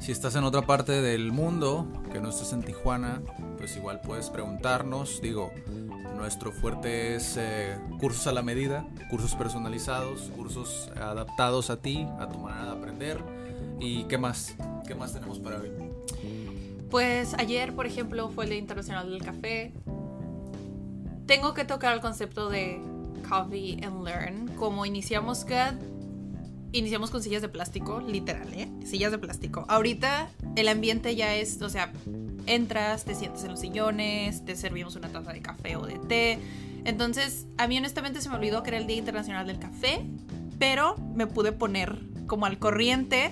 si 0.00 0.12
estás 0.12 0.36
en 0.36 0.44
otra 0.44 0.62
parte 0.62 0.92
del 0.92 1.32
mundo, 1.32 1.86
que 2.12 2.20
no 2.20 2.28
estés 2.28 2.52
en 2.52 2.62
Tijuana, 2.62 3.22
pues 3.56 3.76
igual 3.76 4.00
puedes 4.00 4.30
preguntarnos. 4.30 5.20
Digo, 5.22 5.50
nuestro 6.16 6.52
fuerte 6.52 7.16
es 7.16 7.36
eh, 7.38 7.78
cursos 7.98 8.26
a 8.26 8.32
la 8.32 8.42
medida, 8.42 8.86
cursos 9.10 9.34
personalizados, 9.34 10.30
cursos 10.36 10.90
adaptados 10.96 11.70
a 11.70 11.80
ti, 11.80 12.06
a 12.18 12.28
tu 12.28 12.38
manera 12.38 12.66
de 12.66 12.70
aprender. 12.72 13.18
¿Y 13.80 14.04
qué 14.04 14.18
más? 14.18 14.56
¿Qué 14.86 14.94
más 14.94 15.12
tenemos 15.12 15.38
para 15.38 15.58
hoy? 15.58 15.70
Pues 16.90 17.34
ayer, 17.34 17.74
por 17.74 17.86
ejemplo, 17.86 18.28
fue 18.28 18.44
el 18.44 18.50
Día 18.50 18.58
Internacional 18.58 19.10
del 19.10 19.22
Café. 19.22 19.72
Tengo 21.26 21.54
que 21.54 21.64
tocar 21.64 21.94
el 21.94 22.00
concepto 22.00 22.48
de 22.50 22.80
Coffee 23.28 23.80
and 23.82 24.04
Learn. 24.04 24.48
Como 24.56 24.86
iniciamos 24.86 25.44
CAD, 25.44 25.74
iniciamos 26.74 27.10
con 27.10 27.22
sillas 27.22 27.40
de 27.40 27.48
plástico, 27.48 28.00
literal, 28.00 28.52
¿eh? 28.52 28.68
Sillas 28.84 29.12
de 29.12 29.18
plástico. 29.18 29.64
Ahorita 29.68 30.28
el 30.56 30.68
ambiente 30.68 31.14
ya 31.14 31.34
es, 31.34 31.62
o 31.62 31.68
sea, 31.68 31.92
entras, 32.46 33.04
te 33.04 33.14
sientes 33.14 33.44
en 33.44 33.52
los 33.52 33.60
sillones, 33.60 34.44
te 34.44 34.56
servimos 34.56 34.96
una 34.96 35.08
taza 35.08 35.32
de 35.32 35.40
café 35.40 35.76
o 35.76 35.86
de 35.86 35.98
té. 36.00 36.38
Entonces, 36.84 37.46
a 37.56 37.66
mí 37.68 37.78
honestamente 37.78 38.20
se 38.20 38.28
me 38.28 38.34
olvidó 38.34 38.62
que 38.62 38.70
era 38.70 38.78
el 38.78 38.86
Día 38.86 38.96
Internacional 38.96 39.46
del 39.46 39.58
Café, 39.58 40.04
pero 40.58 40.96
me 41.14 41.26
pude 41.26 41.52
poner 41.52 41.98
como 42.26 42.46
al 42.46 42.58
corriente 42.58 43.30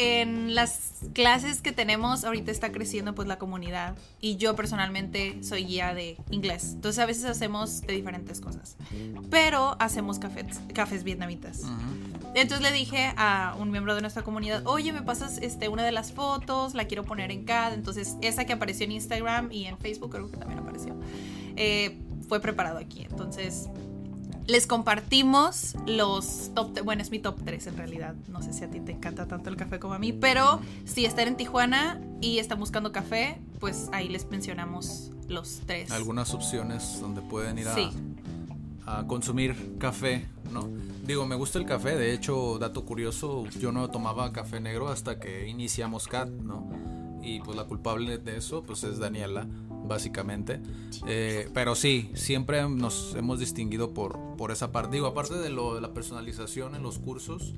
en 0.00 0.54
las 0.54 1.00
clases 1.12 1.60
que 1.60 1.72
tenemos 1.72 2.24
ahorita 2.24 2.50
está 2.50 2.72
creciendo 2.72 3.14
pues 3.14 3.28
la 3.28 3.38
comunidad. 3.38 3.96
Y 4.20 4.36
yo 4.36 4.56
personalmente 4.56 5.42
soy 5.42 5.64
guía 5.64 5.94
de 5.94 6.16
inglés. 6.30 6.72
Entonces 6.74 6.98
a 6.98 7.06
veces 7.06 7.24
hacemos 7.24 7.82
de 7.82 7.92
diferentes 7.92 8.40
cosas. 8.40 8.76
Pero 9.30 9.76
hacemos 9.78 10.18
cafés 10.18 10.60
cafés 10.74 11.04
vietnamitas. 11.04 11.62
Entonces 12.34 12.62
le 12.62 12.72
dije 12.72 13.12
a 13.16 13.56
un 13.58 13.70
miembro 13.70 13.94
de 13.94 14.00
nuestra 14.00 14.22
comunidad 14.22 14.62
oye 14.66 14.92
me 14.92 15.02
pasas 15.02 15.38
este 15.38 15.68
una 15.68 15.84
de 15.84 15.92
las 15.92 16.12
fotos 16.12 16.74
la 16.74 16.86
quiero 16.86 17.04
poner 17.04 17.32
en 17.32 17.44
CAD 17.44 17.74
entonces 17.74 18.16
esa 18.22 18.44
que 18.44 18.52
apareció 18.52 18.84
en 18.84 18.92
Instagram 18.92 19.50
y 19.50 19.64
en 19.64 19.76
Facebook 19.78 20.10
creo 20.10 20.30
que 20.30 20.36
también 20.36 20.60
apareció 20.60 20.96
eh, 21.56 21.98
fue 22.28 22.40
preparado 22.40 22.78
aquí. 22.78 23.02
Entonces 23.02 23.68
les 24.50 24.66
compartimos 24.66 25.76
los 25.86 26.50
top, 26.54 26.80
bueno, 26.84 27.02
es 27.02 27.10
mi 27.10 27.18
top 27.20 27.36
3 27.44 27.68
en 27.68 27.76
realidad. 27.76 28.14
No 28.28 28.42
sé 28.42 28.52
si 28.52 28.64
a 28.64 28.70
ti 28.70 28.80
te 28.80 28.92
encanta 28.92 29.26
tanto 29.26 29.48
el 29.48 29.56
café 29.56 29.78
como 29.78 29.94
a 29.94 29.98
mí, 29.98 30.12
pero 30.12 30.60
si 30.84 31.04
están 31.04 31.28
en 31.28 31.36
Tijuana 31.36 32.00
y 32.20 32.38
están 32.38 32.58
buscando 32.58 32.90
café, 32.92 33.38
pues 33.60 33.88
ahí 33.92 34.08
les 34.08 34.28
mencionamos 34.30 35.10
los 35.28 35.60
tres. 35.66 35.90
Algunas 35.92 36.34
opciones 36.34 36.98
donde 37.00 37.22
pueden 37.22 37.58
ir 37.58 37.68
a, 37.68 37.74
Sí. 37.74 37.90
a 38.86 39.06
consumir 39.06 39.76
café, 39.78 40.26
¿no? 40.52 40.68
Digo, 41.06 41.26
me 41.26 41.36
gusta 41.36 41.58
el 41.58 41.66
café, 41.66 41.96
de 41.96 42.12
hecho, 42.12 42.58
dato 42.58 42.84
curioso, 42.84 43.46
yo 43.60 43.70
no 43.70 43.88
tomaba 43.88 44.32
café 44.32 44.60
negro 44.60 44.88
hasta 44.88 45.20
que 45.20 45.46
iniciamos 45.48 46.08
CAT, 46.08 46.28
¿no? 46.28 46.68
Y 47.22 47.40
pues 47.40 47.56
la 47.56 47.64
culpable 47.64 48.18
de 48.18 48.36
eso, 48.36 48.62
pues 48.62 48.82
es 48.82 48.98
Daniela, 48.98 49.46
básicamente. 49.90 50.60
Eh, 51.06 51.50
pero 51.52 51.74
sí, 51.74 52.12
siempre 52.14 52.66
nos 52.68 53.14
hemos 53.16 53.40
distinguido 53.40 53.92
por, 53.92 54.36
por 54.36 54.52
esa 54.52 54.70
parte. 54.70 54.94
Digo, 54.94 55.08
aparte 55.08 55.34
de 55.34 55.50
lo 55.50 55.74
de 55.74 55.80
la 55.80 55.92
personalización 55.92 56.76
en 56.76 56.82
los 56.82 56.98
cursos, 56.98 57.54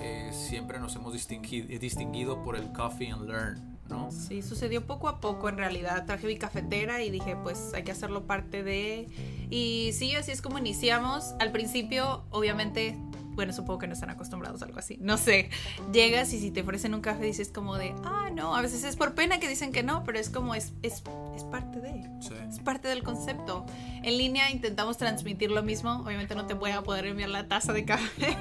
eh, 0.00 0.30
siempre 0.32 0.80
nos 0.80 0.96
hemos 0.96 1.12
distinguido, 1.12 1.66
distinguido 1.78 2.42
por 2.42 2.56
el 2.56 2.72
coffee 2.72 3.10
and 3.10 3.28
learn, 3.28 3.78
¿no? 3.88 4.10
Sí, 4.10 4.42
sucedió 4.42 4.86
poco 4.86 5.08
a 5.08 5.20
poco 5.20 5.48
en 5.48 5.56
realidad. 5.56 6.04
Traje 6.04 6.26
mi 6.26 6.36
cafetera 6.36 7.02
y 7.02 7.10
dije, 7.10 7.36
pues 7.42 7.72
hay 7.74 7.84
que 7.84 7.92
hacerlo 7.92 8.26
parte 8.26 8.64
de... 8.64 9.06
Y 9.48 9.90
sí, 9.92 10.16
así 10.16 10.32
es 10.32 10.42
como 10.42 10.58
iniciamos. 10.58 11.34
Al 11.38 11.52
principio, 11.52 12.24
obviamente, 12.30 12.98
bueno, 13.38 13.52
supongo 13.52 13.78
que 13.78 13.86
no 13.86 13.92
están 13.92 14.10
acostumbrados 14.10 14.62
a 14.62 14.64
algo 14.64 14.80
así. 14.80 14.98
No 15.00 15.16
sé. 15.16 15.48
Llegas 15.92 16.32
y 16.32 16.40
si 16.40 16.50
te 16.50 16.62
ofrecen 16.62 16.92
un 16.92 17.00
café 17.00 17.24
dices 17.24 17.52
como 17.54 17.76
de, 17.76 17.94
ah, 18.02 18.30
no, 18.34 18.56
a 18.56 18.62
veces 18.62 18.82
es 18.82 18.96
por 18.96 19.14
pena 19.14 19.38
que 19.38 19.48
dicen 19.48 19.70
que 19.70 19.84
no, 19.84 20.02
pero 20.02 20.18
es 20.18 20.28
como 20.28 20.56
es, 20.56 20.72
es, 20.82 21.04
es 21.36 21.44
parte 21.44 21.80
de... 21.80 22.02
Sí. 22.20 22.34
Es 22.48 22.58
parte 22.58 22.88
del 22.88 23.04
concepto. 23.04 23.64
En 24.02 24.18
línea 24.18 24.50
intentamos 24.50 24.96
transmitir 24.96 25.52
lo 25.52 25.62
mismo. 25.62 26.02
Obviamente 26.04 26.34
no 26.34 26.46
te 26.46 26.54
voy 26.54 26.72
a 26.72 26.82
poder 26.82 27.06
enviar 27.06 27.28
la 27.28 27.46
taza 27.46 27.72
de 27.72 27.84
café. 27.84 28.36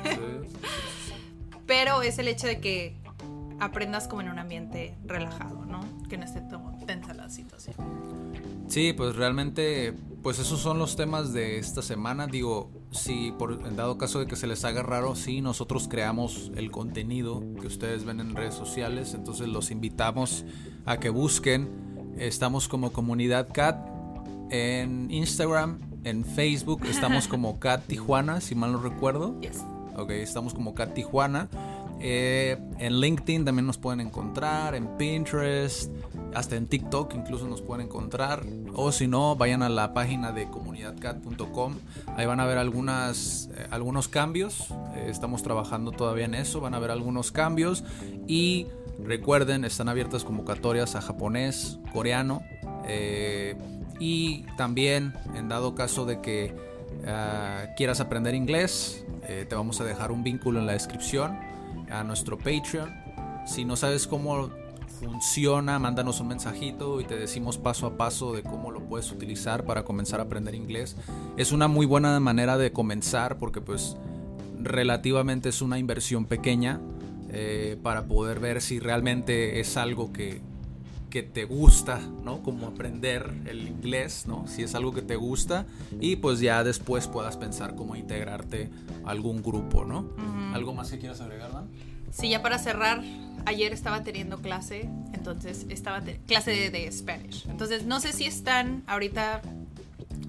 Pero 1.68 2.02
es 2.02 2.18
el 2.18 2.28
hecho 2.28 2.48
de 2.48 2.60
que 2.60 2.96
aprendas 3.60 4.08
como 4.08 4.22
en 4.22 4.30
un 4.30 4.40
ambiente 4.40 4.96
relajado, 5.06 5.64
¿no? 5.68 5.82
Que 6.10 6.18
no 6.18 6.26
esté 6.26 6.42
tan 6.42 6.80
tensa 6.88 7.14
la 7.14 7.30
situación. 7.30 7.76
Sí, 8.68 8.94
pues 8.94 9.16
realmente, 9.16 9.94
pues 10.24 10.40
esos 10.40 10.60
son 10.60 10.80
los 10.80 10.96
temas 10.96 11.34
de 11.34 11.60
esta 11.60 11.84
semana. 11.84 12.26
Digo, 12.26 12.72
si 12.92 13.32
por 13.32 13.52
en 13.52 13.76
dado 13.76 13.98
caso 13.98 14.20
de 14.20 14.28
que 14.28 14.36
se 14.36 14.48
les 14.48 14.64
haga 14.66 14.84
raro, 14.84 15.16
sí, 15.16 15.42
nosotros 15.42 15.88
creamos 15.88 16.52
el 16.56 16.72
contenido 16.72 17.44
que 17.60 17.68
ustedes 17.68 18.06
ven 18.06 18.20
en 18.20 18.36
redes 18.36 18.56
sociales, 18.56 19.14
entonces 19.14 19.48
los 19.48 19.72
invitamos 19.72 20.46
a 20.86 21.00
que 21.00 21.10
busquen. 21.10 22.16
Estamos 22.18 22.68
como 22.68 22.92
comunidad 22.92 23.50
Cat 23.54 23.78
en 24.50 25.12
Instagram, 25.12 25.80
en 26.04 26.26
Facebook, 26.26 26.86
estamos 26.86 27.28
como 27.30 27.60
Cat 27.60 27.86
Tijuana, 27.88 28.42
si 28.42 28.56
mal 28.56 28.72
no 28.72 28.80
recuerdo. 28.80 29.40
Yes. 29.42 29.64
Ok, 29.96 30.12
estamos 30.12 30.54
como 30.54 30.74
Cat 30.74 30.94
Tijuana. 30.94 31.50
Eh, 32.00 32.58
en 32.78 33.00
LinkedIn 33.00 33.46
también 33.46 33.66
nos 33.66 33.78
pueden 33.78 34.00
encontrar, 34.02 34.76
en 34.76 34.88
Pinterest, 34.98 35.92
hasta 36.38 36.56
en 36.56 36.68
TikTok 36.68 37.16
incluso 37.16 37.48
nos 37.48 37.62
pueden 37.62 37.88
encontrar. 37.88 38.46
O 38.74 38.92
si 38.92 39.08
no, 39.08 39.36
vayan 39.36 39.64
a 39.64 39.70
la 39.70 39.94
página 39.94 40.32
de 40.32 40.48
comunidadcat.com. 40.50 41.76
Ahí 42.16 42.26
van 42.28 42.40
a 42.40 42.46
ver 42.46 42.60
algunas, 42.60 43.50
eh, 43.56 43.68
algunos 43.72 44.08
cambios. 44.08 44.70
Eh, 44.96 45.08
estamos 45.10 45.42
trabajando 45.42 45.92
todavía 45.92 46.26
en 46.26 46.36
eso. 46.36 46.62
Van 46.62 46.76
a 46.76 46.80
ver 46.80 46.92
algunos 46.92 47.32
cambios. 47.32 47.84
Y 48.28 48.68
recuerden, 49.00 49.66
están 49.66 49.90
abiertas 49.90 50.24
convocatorias 50.24 50.96
a 50.96 51.02
japonés, 51.02 51.80
coreano. 51.92 52.44
eh, 52.88 53.56
y 54.00 54.44
también, 54.58 55.16
en 55.34 55.50
dado 55.50 55.74
caso 55.74 56.06
de 56.06 56.22
que 56.22 56.56
ah, 57.08 57.74
quieras 57.76 58.00
aprender 58.00 58.36
inglés, 58.36 59.04
eh, 59.28 59.46
te 59.50 59.56
vamos 59.56 59.82
a 59.82 59.86
dejar 59.86 60.12
un 60.12 60.24
vínculo 60.24 60.60
en 60.60 60.68
la 60.68 60.74
descripción 60.74 61.40
a 61.90 62.04
nuestro 62.04 62.38
Patreon. 62.38 62.94
Si 63.48 63.66
no 63.66 63.76
sabes 63.76 64.06
cómo 64.06 64.52
funciona, 65.00 65.80
mándanos 65.80 66.20
un 66.20 66.30
mensajito 66.30 67.00
y 67.02 67.06
te 67.06 67.18
decimos 67.18 67.58
paso 67.58 67.88
a 67.88 67.98
paso 67.98 68.34
de 68.34 68.44
cómo 68.44 68.72
lo 68.72 68.82
puedes 68.82 69.12
utilizar 69.12 69.64
para 69.66 69.84
comenzar 69.84 70.20
a 70.20 70.24
aprender 70.24 70.56
inglés. 70.56 70.96
Es 71.38 71.52
una 71.52 71.68
muy 71.68 71.86
buena 71.86 72.20
manera 72.20 72.58
de 72.58 72.72
comenzar 72.72 73.38
porque 73.38 73.62
pues 73.62 73.96
relativamente 74.60 75.50
es 75.50 75.62
una 75.62 75.78
inversión 75.80 76.26
pequeña 76.26 76.80
eh, 77.30 77.78
para 77.84 78.06
poder 78.06 78.40
ver 78.40 78.62
si 78.62 78.80
realmente 78.80 79.60
es 79.60 79.78
algo 79.78 80.12
que, 80.12 80.42
que 81.10 81.24
te 81.24 81.46
gusta, 81.46 82.00
¿no? 82.24 82.42
Como 82.42 82.68
aprender 82.68 83.34
el 83.46 83.68
inglés, 83.68 84.26
¿no? 84.28 84.48
Si 84.48 84.64
es 84.64 84.76
algo 84.76 84.94
que 84.94 85.02
te 85.02 85.16
gusta 85.16 85.66
y 86.00 86.18
pues 86.18 86.40
ya 86.40 86.64
después 86.64 87.08
puedas 87.08 87.38
pensar 87.38 87.76
cómo 87.76 87.96
integrarte 87.96 88.70
a 89.06 89.12
algún 89.12 89.44
grupo, 89.44 89.86
¿no? 89.86 90.10
¿Algo 90.54 90.74
más 90.74 90.90
que 90.90 90.98
quieras 90.98 91.22
agregar, 91.22 91.52
Dan? 91.52 91.70
Sí, 92.12 92.30
ya 92.30 92.42
para 92.42 92.58
cerrar, 92.58 93.02
ayer 93.46 93.74
estaba 93.74 94.04
teniendo 94.04 94.40
clase, 94.40 94.90
entonces 95.14 95.66
estaba 95.70 96.02
clase 96.26 96.52
de, 96.52 96.70
de 96.70 96.92
Spanish. 96.92 97.46
Entonces 97.48 97.86
no 97.86 98.00
sé 98.00 98.14
si 98.14 98.26
están 98.26 98.84
ahorita 98.88 99.42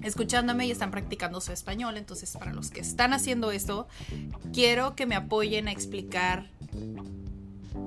escuchándome 0.03 0.65
y 0.67 0.71
están 0.71 0.91
practicando 0.91 1.41
su 1.41 1.51
español. 1.51 1.97
Entonces 1.97 2.35
para 2.37 2.53
los 2.53 2.71
que 2.71 2.81
están 2.81 3.13
haciendo 3.13 3.51
esto, 3.51 3.87
quiero 4.53 4.95
que 4.95 5.05
me 5.05 5.15
apoyen 5.15 5.67
a 5.67 5.71
explicar 5.71 6.49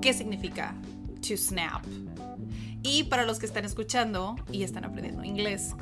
qué 0.01 0.13
significa 0.13 0.75
to 1.27 1.37
snap. 1.37 1.83
Y 2.81 3.03
para 3.03 3.25
los 3.25 3.39
que 3.39 3.45
están 3.45 3.65
escuchando 3.65 4.35
y 4.51 4.63
están 4.63 4.83
aprendiendo 4.83 5.23
inglés, 5.23 5.73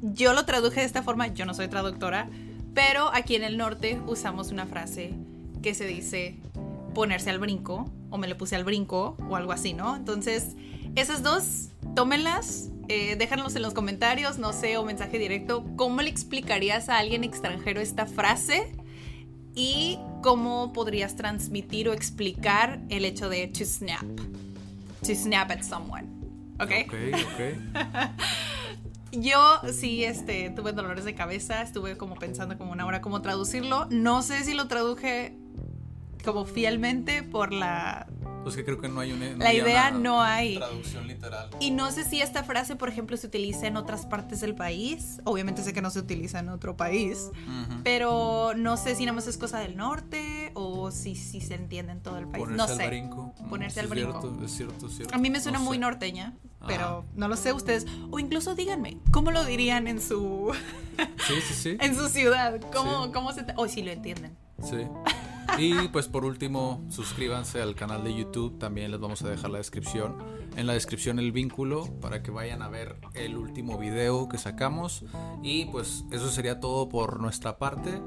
yo 0.00 0.32
lo 0.32 0.44
traduje 0.46 0.80
de 0.80 0.86
esta 0.86 1.02
forma, 1.02 1.28
yo 1.28 1.44
no 1.44 1.54
soy 1.54 1.68
traductora, 1.68 2.28
pero 2.74 3.12
aquí 3.12 3.36
en 3.36 3.44
el 3.44 3.58
norte 3.58 4.00
usamos 4.06 4.50
una 4.50 4.66
frase 4.66 5.14
que 5.62 5.74
se 5.74 5.86
dice 5.86 6.38
ponerse 6.94 7.30
al 7.30 7.38
brinco, 7.38 7.90
o 8.10 8.18
me 8.18 8.28
le 8.28 8.34
puse 8.34 8.56
al 8.56 8.64
brinco, 8.64 9.16
o 9.28 9.36
algo 9.36 9.52
así, 9.52 9.72
¿no? 9.72 9.96
Entonces, 9.96 10.56
esas 10.94 11.22
dos, 11.22 11.68
tómenlas, 11.94 12.70
eh, 12.88 13.16
déjanos 13.16 13.56
en 13.56 13.62
los 13.62 13.74
comentarios, 13.74 14.38
no 14.38 14.52
sé, 14.52 14.76
o 14.76 14.84
mensaje 14.84 15.18
directo, 15.18 15.64
¿cómo 15.76 16.02
le 16.02 16.10
explicarías 16.10 16.88
a 16.88 16.98
alguien 16.98 17.24
extranjero 17.24 17.80
esta 17.80 18.06
frase? 18.06 18.72
Y 19.54 19.98
cómo 20.22 20.72
podrías 20.72 21.16
transmitir 21.16 21.88
o 21.88 21.92
explicar 21.92 22.80
el 22.88 23.04
hecho 23.04 23.28
de 23.28 23.48
to 23.48 23.64
snap. 23.64 24.04
To 25.06 25.14
snap 25.14 25.50
at 25.50 25.62
someone. 25.62 26.06
¿Ok? 26.60 26.70
Ok, 26.86 26.94
ok. 27.32 28.12
Yo 29.12 29.60
sí 29.70 30.04
este, 30.04 30.48
tuve 30.50 30.72
dolores 30.72 31.04
de 31.04 31.14
cabeza, 31.14 31.60
estuve 31.60 31.98
como 31.98 32.14
pensando 32.14 32.56
como 32.56 32.72
una 32.72 32.86
hora 32.86 33.02
cómo 33.02 33.20
traducirlo. 33.20 33.86
No 33.90 34.22
sé 34.22 34.42
si 34.44 34.54
lo 34.54 34.68
traduje 34.68 35.36
como 36.22 36.44
fielmente 36.44 37.22
por 37.22 37.52
la... 37.52 38.06
Pues 38.42 38.56
que 38.56 38.64
creo 38.64 38.80
que 38.80 38.88
no 38.88 38.98
hay 38.98 39.12
una. 39.12 39.36
La 39.36 39.54
idea 39.54 39.90
una 39.90 39.98
no 40.00 40.20
hay. 40.20 40.56
Traducción 40.56 41.06
literal. 41.06 41.48
Y 41.60 41.70
no 41.70 41.92
sé 41.92 42.02
si 42.04 42.20
esta 42.20 42.42
frase, 42.42 42.74
por 42.74 42.88
ejemplo, 42.88 43.16
se 43.16 43.28
utiliza 43.28 43.68
en 43.68 43.76
otras 43.76 44.04
partes 44.04 44.40
del 44.40 44.56
país. 44.56 45.20
Obviamente 45.22 45.62
sé 45.62 45.72
que 45.72 45.80
no 45.80 45.90
se 45.90 46.00
utiliza 46.00 46.40
en 46.40 46.48
otro 46.48 46.76
país. 46.76 47.30
Pero 47.84 48.52
no 48.56 48.76
sé 48.76 48.96
si 48.96 49.04
nada 49.04 49.14
más 49.14 49.28
es 49.28 49.38
cosa 49.38 49.60
del 49.60 49.76
norte 49.76 50.50
o 50.54 50.90
si, 50.90 51.14
si 51.14 51.40
se 51.40 51.54
entiende 51.54 51.92
en 51.92 52.00
todo 52.00 52.18
el 52.18 52.26
país. 52.26 52.42
Ponerse 52.42 52.56
no 52.56 52.64
al 52.64 52.76
sé. 52.76 52.86
brinco. 52.88 53.32
Ponerse 53.48 53.78
al 53.78 53.86
brinco. 53.86 54.20
Cierto, 54.20 54.44
es 54.44 54.50
cierto, 54.52 54.86
es 54.88 54.96
cierto. 54.96 55.14
A 55.14 55.18
mí 55.18 55.30
me 55.30 55.40
suena 55.40 55.58
No 55.58 55.64
muy 55.64 55.76
sé. 55.76 55.80
norteña, 55.80 56.34
pero 56.66 57.04
no 57.14 57.28
lo 57.28 57.36
sé 57.36 57.52
ustedes. 57.52 57.86
O 58.10 58.18
incluso 58.18 58.56
díganme, 58.56 58.98
¿cómo 59.12 59.30
lo 59.30 59.44
dirían 59.44 59.86
en 59.86 60.00
su, 60.00 60.52
Sí, 61.28 61.34
sí, 61.46 61.54
sí. 61.54 61.76
en 61.80 61.94
su 61.94 62.08
ciudad? 62.08 62.60
¿Cómo, 62.74 63.04
Sí. 63.06 63.12
cómo 63.12 63.32
se... 63.32 63.44
O 63.56 63.68
si 63.68 63.82
lo 63.82 63.92
entienden. 63.92 64.36
Sí. 64.64 64.78
Y 65.58 65.88
pues 65.88 66.08
por 66.08 66.24
último, 66.24 66.84
suscríbanse 66.88 67.60
al 67.60 67.74
canal 67.74 68.04
de 68.04 68.14
YouTube, 68.14 68.58
también 68.58 68.90
les 68.90 69.00
vamos 69.00 69.22
a 69.22 69.28
dejar 69.28 69.50
la 69.50 69.58
descripción. 69.58 70.16
En 70.56 70.66
la 70.66 70.72
descripción 70.74 71.18
el 71.18 71.32
vínculo 71.32 71.84
para 72.00 72.22
que 72.22 72.30
vayan 72.30 72.62
a 72.62 72.68
ver 72.68 72.96
el 73.14 73.36
último 73.36 73.78
video 73.78 74.28
que 74.28 74.38
sacamos. 74.38 75.04
Y 75.42 75.66
pues 75.66 76.04
eso 76.10 76.30
sería 76.30 76.60
todo 76.60 76.88
por 76.88 77.20
nuestra 77.20 77.58
parte. 77.58 78.00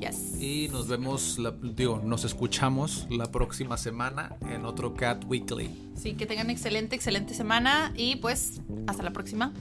Yes. 0.00 0.40
Y 0.40 0.68
nos 0.72 0.88
vemos, 0.88 1.38
la- 1.38 1.50
digo, 1.62 2.00
nos 2.02 2.24
escuchamos 2.24 3.06
la 3.10 3.30
próxima 3.30 3.76
semana 3.76 4.36
en 4.50 4.64
otro 4.64 4.94
Cat 4.94 5.24
Weekly. 5.26 5.92
Sí, 5.94 6.14
que 6.14 6.26
tengan 6.26 6.48
excelente, 6.50 6.96
excelente 6.96 7.34
semana 7.34 7.92
y 7.96 8.16
pues 8.16 8.62
hasta 8.86 9.02
la 9.02 9.12
próxima. 9.12 9.52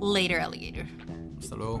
Later, 0.00 0.40
alligator. 0.40 0.86
Hasta 1.38 1.56
luego. 1.56 1.80